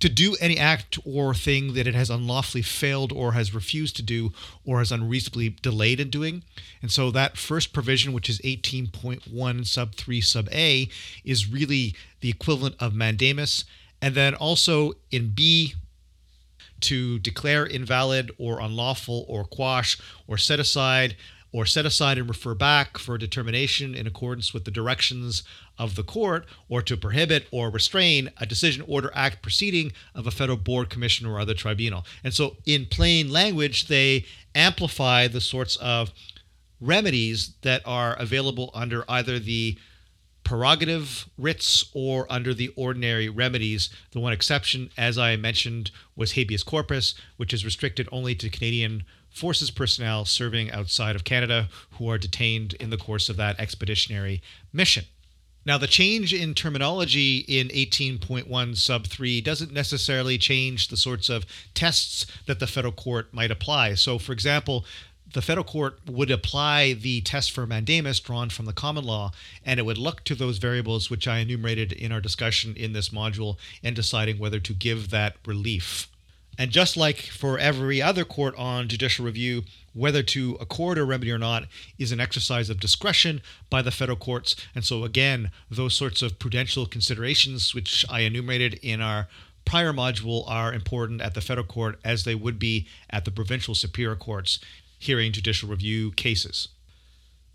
to 0.00 0.08
do 0.08 0.36
any 0.40 0.58
act 0.58 0.98
or 1.04 1.34
thing 1.34 1.74
that 1.74 1.86
it 1.86 1.94
has 1.94 2.10
unlawfully 2.10 2.62
failed 2.62 3.12
or 3.12 3.32
has 3.32 3.54
refused 3.54 3.96
to 3.96 4.02
do 4.02 4.32
or 4.64 4.78
has 4.78 4.92
unreasonably 4.92 5.50
delayed 5.62 6.00
in 6.00 6.10
doing. 6.10 6.42
And 6.82 6.90
so 6.90 7.10
that 7.10 7.36
first 7.36 7.72
provision, 7.72 8.12
which 8.12 8.28
is 8.28 8.40
18.1 8.40 9.66
sub 9.66 9.94
3 9.94 10.20
sub 10.20 10.48
A, 10.52 10.88
is 11.24 11.50
really 11.50 11.94
the 12.20 12.30
equivalent 12.30 12.76
of 12.78 12.94
mandamus. 12.94 13.64
And 14.02 14.14
then 14.14 14.34
also 14.34 14.92
in 15.10 15.28
B, 15.28 15.74
to 16.80 17.18
declare 17.18 17.64
invalid 17.64 18.30
or 18.38 18.60
unlawful 18.60 19.24
or 19.28 19.44
quash 19.44 19.98
or 20.26 20.36
set 20.36 20.60
aside 20.60 21.16
or 21.56 21.64
set 21.64 21.86
aside 21.86 22.18
and 22.18 22.28
refer 22.28 22.52
back 22.52 22.98
for 22.98 23.16
determination 23.16 23.94
in 23.94 24.06
accordance 24.06 24.52
with 24.52 24.66
the 24.66 24.70
directions 24.70 25.42
of 25.78 25.94
the 25.94 26.02
court 26.02 26.44
or 26.68 26.82
to 26.82 26.98
prohibit 26.98 27.46
or 27.50 27.70
restrain 27.70 28.30
a 28.36 28.44
decision 28.44 28.84
order 28.86 29.10
act 29.14 29.40
proceeding 29.40 29.90
of 30.14 30.26
a 30.26 30.30
federal 30.30 30.58
board 30.58 30.90
commission 30.90 31.26
or 31.26 31.40
other 31.40 31.54
tribunal 31.54 32.04
and 32.22 32.34
so 32.34 32.56
in 32.66 32.84
plain 32.84 33.32
language 33.32 33.88
they 33.88 34.22
amplify 34.54 35.26
the 35.26 35.40
sorts 35.40 35.76
of 35.76 36.12
remedies 36.78 37.54
that 37.62 37.80
are 37.86 38.12
available 38.16 38.70
under 38.74 39.02
either 39.08 39.38
the 39.38 39.78
prerogative 40.44 41.26
writs 41.38 41.86
or 41.92 42.24
under 42.30 42.54
the 42.54 42.68
ordinary 42.76 43.28
remedies. 43.28 43.90
The 44.12 44.20
one 44.20 44.32
exception, 44.32 44.90
as 44.96 45.18
I 45.18 45.34
mentioned, 45.34 45.90
was 46.14 46.32
habeas 46.32 46.62
corpus, 46.62 47.16
which 47.36 47.52
is 47.52 47.64
restricted 47.64 48.08
only 48.12 48.36
to 48.36 48.48
Canadian 48.48 49.02
forces 49.36 49.70
personnel 49.70 50.24
serving 50.24 50.70
outside 50.70 51.14
of 51.14 51.24
Canada 51.24 51.68
who 51.92 52.08
are 52.10 52.16
detained 52.16 52.72
in 52.74 52.88
the 52.88 52.96
course 52.96 53.28
of 53.28 53.36
that 53.36 53.60
expeditionary 53.60 54.40
mission. 54.72 55.04
Now, 55.66 55.76
the 55.76 55.86
change 55.86 56.32
in 56.32 56.54
terminology 56.54 57.38
in 57.38 57.68
18.1 57.68 58.76
sub 58.76 59.06
3 59.08 59.40
doesn't 59.42 59.72
necessarily 59.72 60.38
change 60.38 60.88
the 60.88 60.96
sorts 60.96 61.28
of 61.28 61.44
tests 61.74 62.24
that 62.46 62.60
the 62.60 62.66
federal 62.66 62.92
court 62.92 63.34
might 63.34 63.50
apply. 63.50 63.94
So, 63.94 64.18
for 64.18 64.32
example, 64.32 64.86
the 65.34 65.42
federal 65.42 65.64
court 65.64 65.98
would 66.08 66.30
apply 66.30 66.94
the 66.94 67.20
test 67.20 67.50
for 67.50 67.66
mandamus 67.66 68.20
drawn 68.20 68.48
from 68.48 68.64
the 68.64 68.72
common 68.72 69.04
law, 69.04 69.32
and 69.64 69.78
it 69.78 69.84
would 69.84 69.98
look 69.98 70.24
to 70.24 70.34
those 70.34 70.58
variables 70.58 71.10
which 71.10 71.28
I 71.28 71.38
enumerated 71.38 71.92
in 71.92 72.10
our 72.10 72.20
discussion 72.20 72.74
in 72.74 72.94
this 72.94 73.10
module 73.10 73.58
in 73.82 73.92
deciding 73.92 74.38
whether 74.38 74.60
to 74.60 74.72
give 74.72 75.10
that 75.10 75.36
relief. 75.44 76.08
And 76.58 76.70
just 76.70 76.96
like 76.96 77.18
for 77.18 77.58
every 77.58 78.00
other 78.00 78.24
court 78.24 78.54
on 78.56 78.88
judicial 78.88 79.24
review, 79.24 79.64
whether 79.92 80.22
to 80.22 80.56
accord 80.60 80.98
a 80.98 81.04
remedy 81.04 81.30
or 81.32 81.38
not 81.38 81.64
is 81.98 82.12
an 82.12 82.20
exercise 82.20 82.70
of 82.70 82.80
discretion 82.80 83.40
by 83.70 83.82
the 83.82 83.90
federal 83.90 84.16
courts. 84.16 84.56
And 84.74 84.84
so, 84.84 85.04
again, 85.04 85.50
those 85.70 85.94
sorts 85.94 86.22
of 86.22 86.38
prudential 86.38 86.86
considerations, 86.86 87.74
which 87.74 88.04
I 88.08 88.20
enumerated 88.20 88.74
in 88.82 89.00
our 89.00 89.28
prior 89.64 89.92
module, 89.92 90.48
are 90.48 90.72
important 90.72 91.20
at 91.20 91.34
the 91.34 91.40
federal 91.40 91.66
court 91.66 91.98
as 92.04 92.24
they 92.24 92.34
would 92.34 92.58
be 92.58 92.86
at 93.10 93.24
the 93.24 93.30
provincial 93.30 93.74
superior 93.74 94.16
courts 94.16 94.58
hearing 94.98 95.32
judicial 95.32 95.68
review 95.68 96.10
cases. 96.12 96.68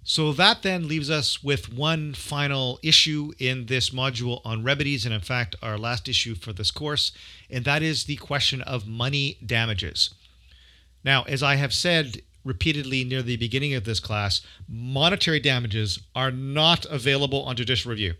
So 0.04 0.34
that 0.34 0.64
then 0.64 0.88
leaves 0.88 1.12
us 1.12 1.44
with 1.44 1.72
one 1.72 2.14
final 2.14 2.80
issue 2.82 3.34
in 3.38 3.68
this 3.68 3.92
module 3.92 4.42
on 4.44 4.64
remedies, 4.64 5.06
and 5.06 5.14
in 5.14 5.22
fact, 5.22 5.56
our 5.62 5.78
last 5.78 6.10
issue 6.10 6.34
for 6.34 6.54
this 6.54 6.72
course, 6.72 7.12
and 7.50 7.66
that 7.66 7.84
is 7.84 8.06
the 8.06 8.16
question 8.16 8.62
of 8.64 8.88
money 8.88 9.38
damages. 9.46 10.14
Now, 11.04 11.24
as 11.24 11.44
I 11.44 11.56
have 11.56 11.74
said 11.74 12.22
repeatedly 12.44 13.04
near 13.04 13.22
the 13.22 13.38
beginning 13.38 13.76
of 13.76 13.84
this 13.84 14.00
class, 14.00 14.42
monetary 14.68 15.40
damages 15.40 16.00
are 16.16 16.32
not 16.32 16.86
available 16.86 17.44
on 17.44 17.56
judicial 17.56 17.92
review. 17.92 18.16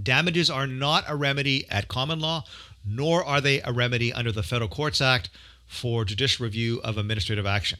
Damages 0.00 0.50
are 0.50 0.66
not 0.66 1.04
a 1.08 1.16
remedy 1.16 1.66
at 1.70 1.88
common 1.88 2.20
law, 2.20 2.44
nor 2.84 3.24
are 3.24 3.40
they 3.40 3.62
a 3.62 3.72
remedy 3.72 4.12
under 4.12 4.32
the 4.32 4.42
Federal 4.42 4.68
Courts 4.68 5.00
Act 5.00 5.30
for 5.66 6.04
judicial 6.04 6.44
review 6.44 6.80
of 6.84 6.98
administrative 6.98 7.46
action. 7.46 7.78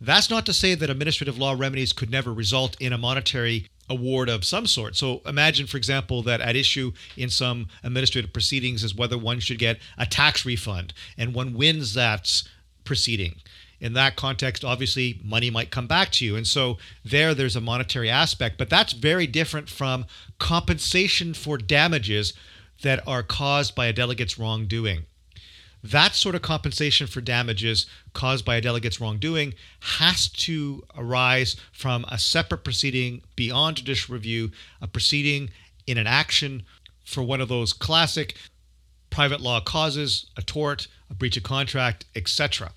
That's 0.00 0.30
not 0.30 0.46
to 0.46 0.52
say 0.52 0.74
that 0.74 0.90
administrative 0.90 1.38
law 1.38 1.54
remedies 1.58 1.92
could 1.92 2.10
never 2.10 2.32
result 2.32 2.76
in 2.80 2.92
a 2.92 2.98
monetary 2.98 3.66
award 3.90 4.28
of 4.28 4.44
some 4.44 4.66
sort. 4.66 4.96
So 4.96 5.22
imagine, 5.26 5.66
for 5.66 5.76
example, 5.76 6.22
that 6.22 6.40
at 6.40 6.56
issue 6.56 6.92
in 7.16 7.30
some 7.30 7.68
administrative 7.82 8.32
proceedings 8.32 8.84
is 8.84 8.94
whether 8.94 9.18
one 9.18 9.40
should 9.40 9.58
get 9.58 9.78
a 9.96 10.06
tax 10.06 10.44
refund 10.44 10.92
and 11.16 11.34
one 11.34 11.54
wins 11.54 11.94
that 11.94 12.42
proceeding. 12.84 13.36
In 13.80 13.92
that 13.92 14.16
context, 14.16 14.64
obviously, 14.64 15.20
money 15.24 15.50
might 15.50 15.70
come 15.70 15.86
back 15.86 16.10
to 16.12 16.24
you. 16.24 16.36
And 16.36 16.46
so 16.46 16.78
there, 17.04 17.32
there's 17.34 17.56
a 17.56 17.60
monetary 17.60 18.10
aspect, 18.10 18.58
but 18.58 18.68
that's 18.68 18.92
very 18.92 19.26
different 19.26 19.68
from 19.68 20.04
compensation 20.38 21.32
for 21.32 21.58
damages 21.58 22.32
that 22.82 23.06
are 23.06 23.22
caused 23.22 23.74
by 23.74 23.86
a 23.86 23.92
delegate's 23.92 24.38
wrongdoing. 24.38 25.06
That 25.90 26.14
sort 26.14 26.34
of 26.34 26.42
compensation 26.42 27.06
for 27.06 27.22
damages 27.22 27.86
caused 28.12 28.44
by 28.44 28.56
a 28.56 28.60
delegate's 28.60 29.00
wrongdoing 29.00 29.54
has 29.80 30.28
to 30.28 30.84
arise 30.94 31.56
from 31.72 32.04
a 32.08 32.18
separate 32.18 32.62
proceeding 32.62 33.22
beyond 33.36 33.76
judicial 33.76 34.12
review, 34.12 34.50
a 34.82 34.86
proceeding 34.86 35.48
in 35.86 35.96
an 35.96 36.06
action 36.06 36.64
for 37.06 37.22
one 37.22 37.40
of 37.40 37.48
those 37.48 37.72
classic 37.72 38.36
private 39.08 39.40
law 39.40 39.60
causes, 39.60 40.26
a 40.36 40.42
tort, 40.42 40.88
a 41.08 41.14
breach 41.14 41.38
of 41.38 41.42
contract, 41.42 42.04
etc. 42.14 42.70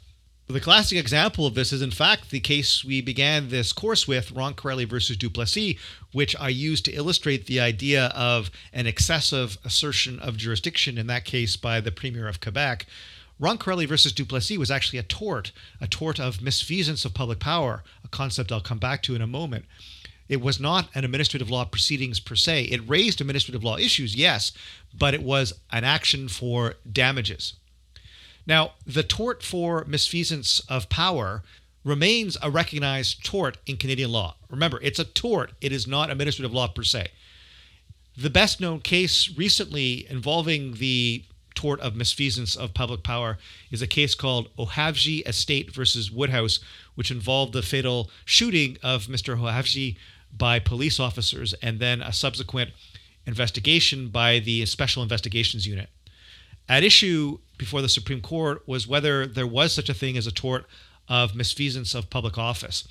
The 0.51 0.59
classic 0.59 0.97
example 0.97 1.45
of 1.45 1.55
this 1.55 1.71
is, 1.71 1.81
in 1.81 1.91
fact, 1.91 2.29
the 2.29 2.41
case 2.41 2.83
we 2.83 2.99
began 2.99 3.47
this 3.47 3.71
course 3.71 4.05
with, 4.05 4.33
Roncarelli 4.33 4.85
versus 4.85 5.15
Duplessis, 5.15 5.77
which 6.11 6.35
I 6.37 6.49
used 6.49 6.83
to 6.85 6.91
illustrate 6.91 7.45
the 7.45 7.61
idea 7.61 8.07
of 8.07 8.51
an 8.73 8.85
excessive 8.85 9.57
assertion 9.63 10.19
of 10.19 10.35
jurisdiction, 10.35 10.97
in 10.97 11.07
that 11.07 11.23
case 11.23 11.55
by 11.55 11.79
the 11.79 11.91
Premier 11.91 12.27
of 12.27 12.41
Quebec. 12.41 12.85
Roncarelli 13.39 13.87
versus 13.87 14.11
Duplessis 14.11 14.57
was 14.57 14.69
actually 14.69 14.99
a 14.99 15.03
tort, 15.03 15.53
a 15.79 15.87
tort 15.87 16.19
of 16.19 16.39
misfeasance 16.39 17.05
of 17.05 17.13
public 17.13 17.39
power, 17.39 17.81
a 18.03 18.09
concept 18.09 18.51
I'll 18.51 18.59
come 18.59 18.77
back 18.77 19.01
to 19.03 19.15
in 19.15 19.21
a 19.21 19.27
moment. 19.27 19.63
It 20.27 20.41
was 20.41 20.59
not 20.59 20.89
an 20.93 21.05
administrative 21.05 21.49
law 21.49 21.63
proceedings 21.63 22.19
per 22.19 22.35
se. 22.35 22.63
It 22.63 22.89
raised 22.89 23.21
administrative 23.21 23.63
law 23.63 23.77
issues, 23.77 24.17
yes, 24.17 24.51
but 24.93 25.13
it 25.13 25.23
was 25.23 25.53
an 25.71 25.85
action 25.85 26.27
for 26.27 26.75
damages. 26.91 27.53
Now, 28.45 28.73
the 28.85 29.03
tort 29.03 29.43
for 29.43 29.85
misfeasance 29.85 30.61
of 30.67 30.89
power 30.89 31.43
remains 31.83 32.37
a 32.41 32.51
recognized 32.51 33.23
tort 33.23 33.57
in 33.65 33.77
Canadian 33.77 34.11
law. 34.11 34.35
Remember, 34.49 34.79
it's 34.81 34.99
a 34.99 35.05
tort, 35.05 35.53
it 35.61 35.71
is 35.71 35.87
not 35.87 36.11
administrative 36.11 36.53
law 36.53 36.67
per 36.67 36.83
se. 36.83 37.07
The 38.17 38.29
best 38.29 38.59
known 38.59 38.81
case 38.81 39.29
recently 39.35 40.05
involving 40.09 40.73
the 40.73 41.23
tort 41.55 41.79
of 41.79 41.93
misfeasance 41.93 42.57
of 42.57 42.73
public 42.73 43.03
power 43.03 43.37
is 43.71 43.81
a 43.81 43.87
case 43.87 44.15
called 44.15 44.55
Odhavji 44.57 45.27
Estate 45.27 45.73
versus 45.73 46.11
Woodhouse, 46.11 46.59
which 46.95 47.11
involved 47.11 47.53
the 47.53 47.61
fatal 47.61 48.09
shooting 48.25 48.77
of 48.83 49.07
Mr. 49.07 49.37
Odhavji 49.37 49.97
by 50.35 50.59
police 50.59 50.99
officers 50.99 51.53
and 51.61 51.79
then 51.79 52.01
a 52.01 52.13
subsequent 52.13 52.71
investigation 53.25 54.09
by 54.09 54.39
the 54.39 54.65
Special 54.65 55.03
Investigations 55.03 55.67
Unit. 55.67 55.89
At 56.71 56.85
issue 56.85 57.39
before 57.57 57.81
the 57.81 57.89
Supreme 57.89 58.21
Court 58.21 58.65
was 58.65 58.87
whether 58.87 59.27
there 59.27 59.45
was 59.45 59.73
such 59.73 59.89
a 59.89 59.93
thing 59.93 60.15
as 60.15 60.25
a 60.25 60.31
tort 60.31 60.65
of 61.09 61.33
misfeasance 61.33 61.93
of 61.93 62.09
public 62.09 62.37
office. 62.37 62.87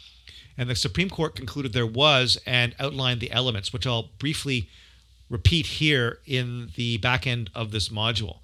And 0.59 0.69
the 0.69 0.75
Supreme 0.75 1.09
Court 1.09 1.35
concluded 1.35 1.73
there 1.73 1.87
was 1.87 2.39
and 2.45 2.75
outlined 2.79 3.21
the 3.21 3.33
elements, 3.33 3.73
which 3.73 3.87
I'll 3.87 4.11
briefly 4.19 4.69
repeat 5.31 5.65
here 5.65 6.19
in 6.27 6.73
the 6.77 6.99
back 6.99 7.27
end 7.27 7.49
of 7.55 7.71
this 7.71 7.89
module. 7.89 8.41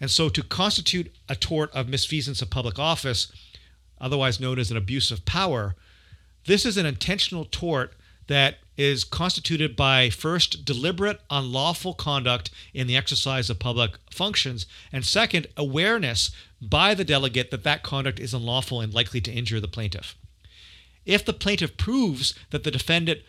And 0.00 0.10
so, 0.10 0.30
to 0.30 0.42
constitute 0.42 1.14
a 1.28 1.36
tort 1.36 1.70
of 1.72 1.86
misfeasance 1.86 2.40
of 2.40 2.48
public 2.48 2.78
office, 2.78 3.30
otherwise 4.00 4.40
known 4.40 4.58
as 4.58 4.70
an 4.70 4.78
abuse 4.78 5.10
of 5.10 5.26
power, 5.26 5.74
this 6.46 6.64
is 6.64 6.78
an 6.78 6.86
intentional 6.86 7.44
tort 7.44 7.92
that 8.30 8.58
is 8.76 9.02
constituted 9.02 9.74
by 9.74 10.08
first 10.08 10.64
deliberate 10.64 11.20
unlawful 11.30 11.92
conduct 11.92 12.48
in 12.72 12.86
the 12.86 12.96
exercise 12.96 13.50
of 13.50 13.58
public 13.58 13.98
functions 14.08 14.66
and 14.92 15.04
second 15.04 15.48
awareness 15.56 16.30
by 16.62 16.94
the 16.94 17.04
delegate 17.04 17.50
that 17.50 17.64
that 17.64 17.82
conduct 17.82 18.20
is 18.20 18.32
unlawful 18.32 18.80
and 18.80 18.94
likely 18.94 19.20
to 19.20 19.32
injure 19.32 19.58
the 19.58 19.66
plaintiff. 19.66 20.16
If 21.04 21.24
the 21.24 21.32
plaintiff 21.32 21.76
proves 21.76 22.32
that 22.50 22.62
the 22.62 22.70
defendant 22.70 23.20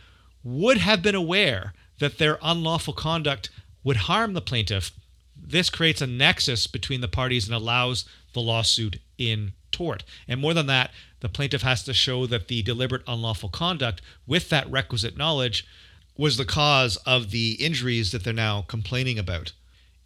would 0.43 0.77
have 0.77 1.01
been 1.01 1.15
aware 1.15 1.73
that 1.99 2.19
their 2.19 2.37
unlawful 2.43 2.93
conduct 2.93 3.49
would 3.83 3.97
harm 3.97 4.33
the 4.33 4.41
plaintiff 4.41 4.91
this 5.35 5.71
creates 5.71 6.01
a 6.01 6.07
nexus 6.07 6.67
between 6.67 7.01
the 7.01 7.07
parties 7.07 7.47
and 7.47 7.55
allows 7.55 8.05
the 8.33 8.41
lawsuit 8.41 8.99
in 9.17 9.53
tort 9.71 10.03
and 10.27 10.39
more 10.39 10.53
than 10.53 10.67
that 10.67 10.91
the 11.21 11.29
plaintiff 11.29 11.61
has 11.61 11.83
to 11.83 11.93
show 11.93 12.25
that 12.25 12.47
the 12.47 12.61
deliberate 12.61 13.03
unlawful 13.07 13.49
conduct 13.49 14.01
with 14.27 14.49
that 14.49 14.69
requisite 14.69 15.17
knowledge 15.17 15.65
was 16.17 16.37
the 16.37 16.45
cause 16.45 16.97
of 16.97 17.31
the 17.31 17.53
injuries 17.53 18.11
that 18.11 18.23
they're 18.23 18.33
now 18.33 18.63
complaining 18.63 19.17
about. 19.17 19.53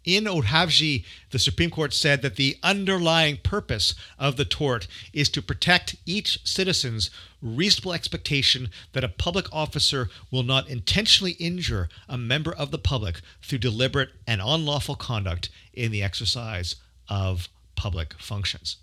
In 0.06 0.24
Odhavji, 0.24 1.04
the 1.30 1.38
Supreme 1.38 1.68
Court 1.68 1.92
said 1.92 2.22
that 2.22 2.36
the 2.36 2.56
underlying 2.62 3.38
purpose 3.38 3.92
of 4.20 4.36
the 4.36 4.44
tort 4.44 4.86
is 5.12 5.28
to 5.30 5.42
protect 5.42 5.96
each 6.06 6.38
citizen's 6.46 7.10
reasonable 7.42 7.92
expectation 7.92 8.70
that 8.92 9.02
a 9.02 9.08
public 9.08 9.52
officer 9.52 10.08
will 10.30 10.44
not 10.44 10.68
intentionally 10.68 11.32
injure 11.32 11.88
a 12.08 12.16
member 12.16 12.54
of 12.54 12.70
the 12.70 12.78
public 12.78 13.20
through 13.42 13.58
deliberate 13.58 14.10
and 14.28 14.40
unlawful 14.40 14.94
conduct 14.94 15.48
in 15.74 15.90
the 15.90 16.04
exercise 16.04 16.76
of 17.08 17.48
public 17.74 18.14
functions. 18.14 18.76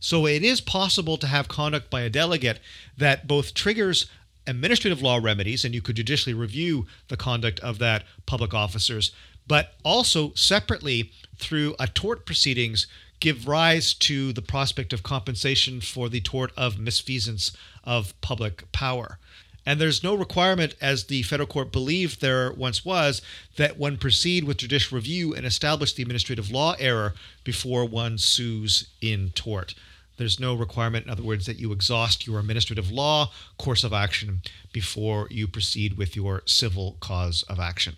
So 0.00 0.26
it 0.26 0.42
is 0.42 0.60
possible 0.60 1.16
to 1.18 1.26
have 1.26 1.48
conduct 1.48 1.90
by 1.90 2.02
a 2.02 2.10
delegate 2.10 2.60
that 2.96 3.26
both 3.26 3.54
triggers 3.54 4.06
administrative 4.46 5.02
law 5.02 5.18
remedies, 5.22 5.64
and 5.64 5.74
you 5.74 5.82
could 5.82 5.96
judicially 5.96 6.34
review 6.34 6.86
the 7.08 7.16
conduct 7.16 7.60
of 7.60 7.78
that 7.78 8.04
public 8.24 8.54
officers, 8.54 9.12
but 9.46 9.74
also 9.84 10.32
separately 10.34 11.12
through 11.36 11.74
a 11.78 11.86
tort 11.86 12.24
proceedings 12.24 12.86
give 13.20 13.48
rise 13.48 13.92
to 13.94 14.32
the 14.32 14.42
prospect 14.42 14.92
of 14.92 15.02
compensation 15.02 15.80
for 15.80 16.08
the 16.08 16.20
tort 16.20 16.52
of 16.56 16.76
misfeasance 16.76 17.54
of 17.84 18.18
public 18.20 18.70
power. 18.72 19.18
And 19.66 19.78
there's 19.78 20.02
no 20.02 20.14
requirement, 20.14 20.76
as 20.80 21.04
the 21.04 21.22
federal 21.24 21.46
court 21.46 21.72
believed 21.72 22.20
there 22.20 22.52
once 22.52 22.86
was, 22.86 23.20
that 23.56 23.76
one 23.76 23.98
proceed 23.98 24.44
with 24.44 24.58
judicial 24.58 24.96
review 24.96 25.34
and 25.34 25.44
establish 25.44 25.92
the 25.92 26.02
administrative 26.02 26.50
law 26.50 26.74
error 26.78 27.14
before 27.44 27.84
one 27.84 28.16
sues 28.16 28.88
in 29.02 29.30
tort. 29.34 29.74
There's 30.18 30.40
no 30.40 30.54
requirement, 30.54 31.06
in 31.06 31.12
other 31.12 31.22
words, 31.22 31.46
that 31.46 31.58
you 31.58 31.72
exhaust 31.72 32.26
your 32.26 32.40
administrative 32.40 32.90
law 32.90 33.30
course 33.56 33.84
of 33.84 33.92
action 33.92 34.42
before 34.72 35.28
you 35.30 35.46
proceed 35.46 35.96
with 35.96 36.16
your 36.16 36.42
civil 36.44 36.96
cause 37.00 37.44
of 37.44 37.58
action. 37.60 37.96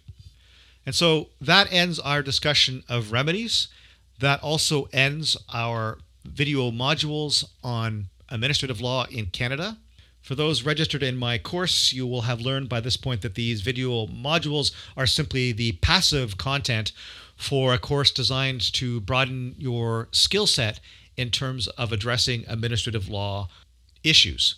And 0.86 0.94
so 0.94 1.30
that 1.40 1.72
ends 1.72 1.98
our 1.98 2.22
discussion 2.22 2.84
of 2.88 3.10
remedies. 3.10 3.68
That 4.18 4.42
also 4.42 4.88
ends 4.92 5.36
our 5.52 5.98
video 6.24 6.70
modules 6.70 7.44
on 7.64 8.06
administrative 8.28 8.82
law 8.82 9.06
in 9.10 9.26
Canada. 9.26 9.78
For 10.20 10.34
those 10.34 10.62
registered 10.62 11.02
in 11.02 11.16
my 11.16 11.38
course, 11.38 11.92
you 11.92 12.06
will 12.06 12.22
have 12.22 12.42
learned 12.42 12.68
by 12.68 12.80
this 12.80 12.98
point 12.98 13.22
that 13.22 13.34
these 13.34 13.62
video 13.62 14.06
modules 14.06 14.72
are 14.94 15.06
simply 15.06 15.52
the 15.52 15.72
passive 15.72 16.36
content 16.36 16.92
for 17.34 17.72
a 17.72 17.78
course 17.78 18.10
designed 18.10 18.60
to 18.74 19.00
broaden 19.00 19.54
your 19.58 20.08
skill 20.12 20.46
set 20.46 20.80
in 21.20 21.30
terms 21.30 21.68
of 21.68 21.92
addressing 21.92 22.44
administrative 22.48 23.08
law 23.08 23.48
issues. 24.02 24.54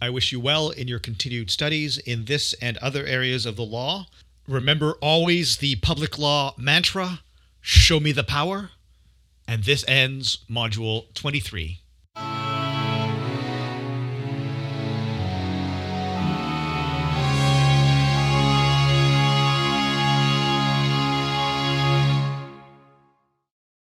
I 0.00 0.10
wish 0.10 0.30
you 0.30 0.38
well 0.38 0.70
in 0.70 0.86
your 0.86 1.00
continued 1.00 1.50
studies 1.50 1.98
in 1.98 2.26
this 2.26 2.52
and 2.62 2.76
other 2.78 3.04
areas 3.04 3.46
of 3.46 3.56
the 3.56 3.64
law. 3.64 4.06
Remember 4.46 4.92
always 5.00 5.56
the 5.56 5.76
public 5.76 6.16
law 6.16 6.54
mantra 6.56 7.20
show 7.60 7.98
me 7.98 8.12
the 8.12 8.22
power. 8.22 8.70
And 9.48 9.64
this 9.64 9.84
ends 9.88 10.38
Module 10.48 11.12
23. 11.14 11.80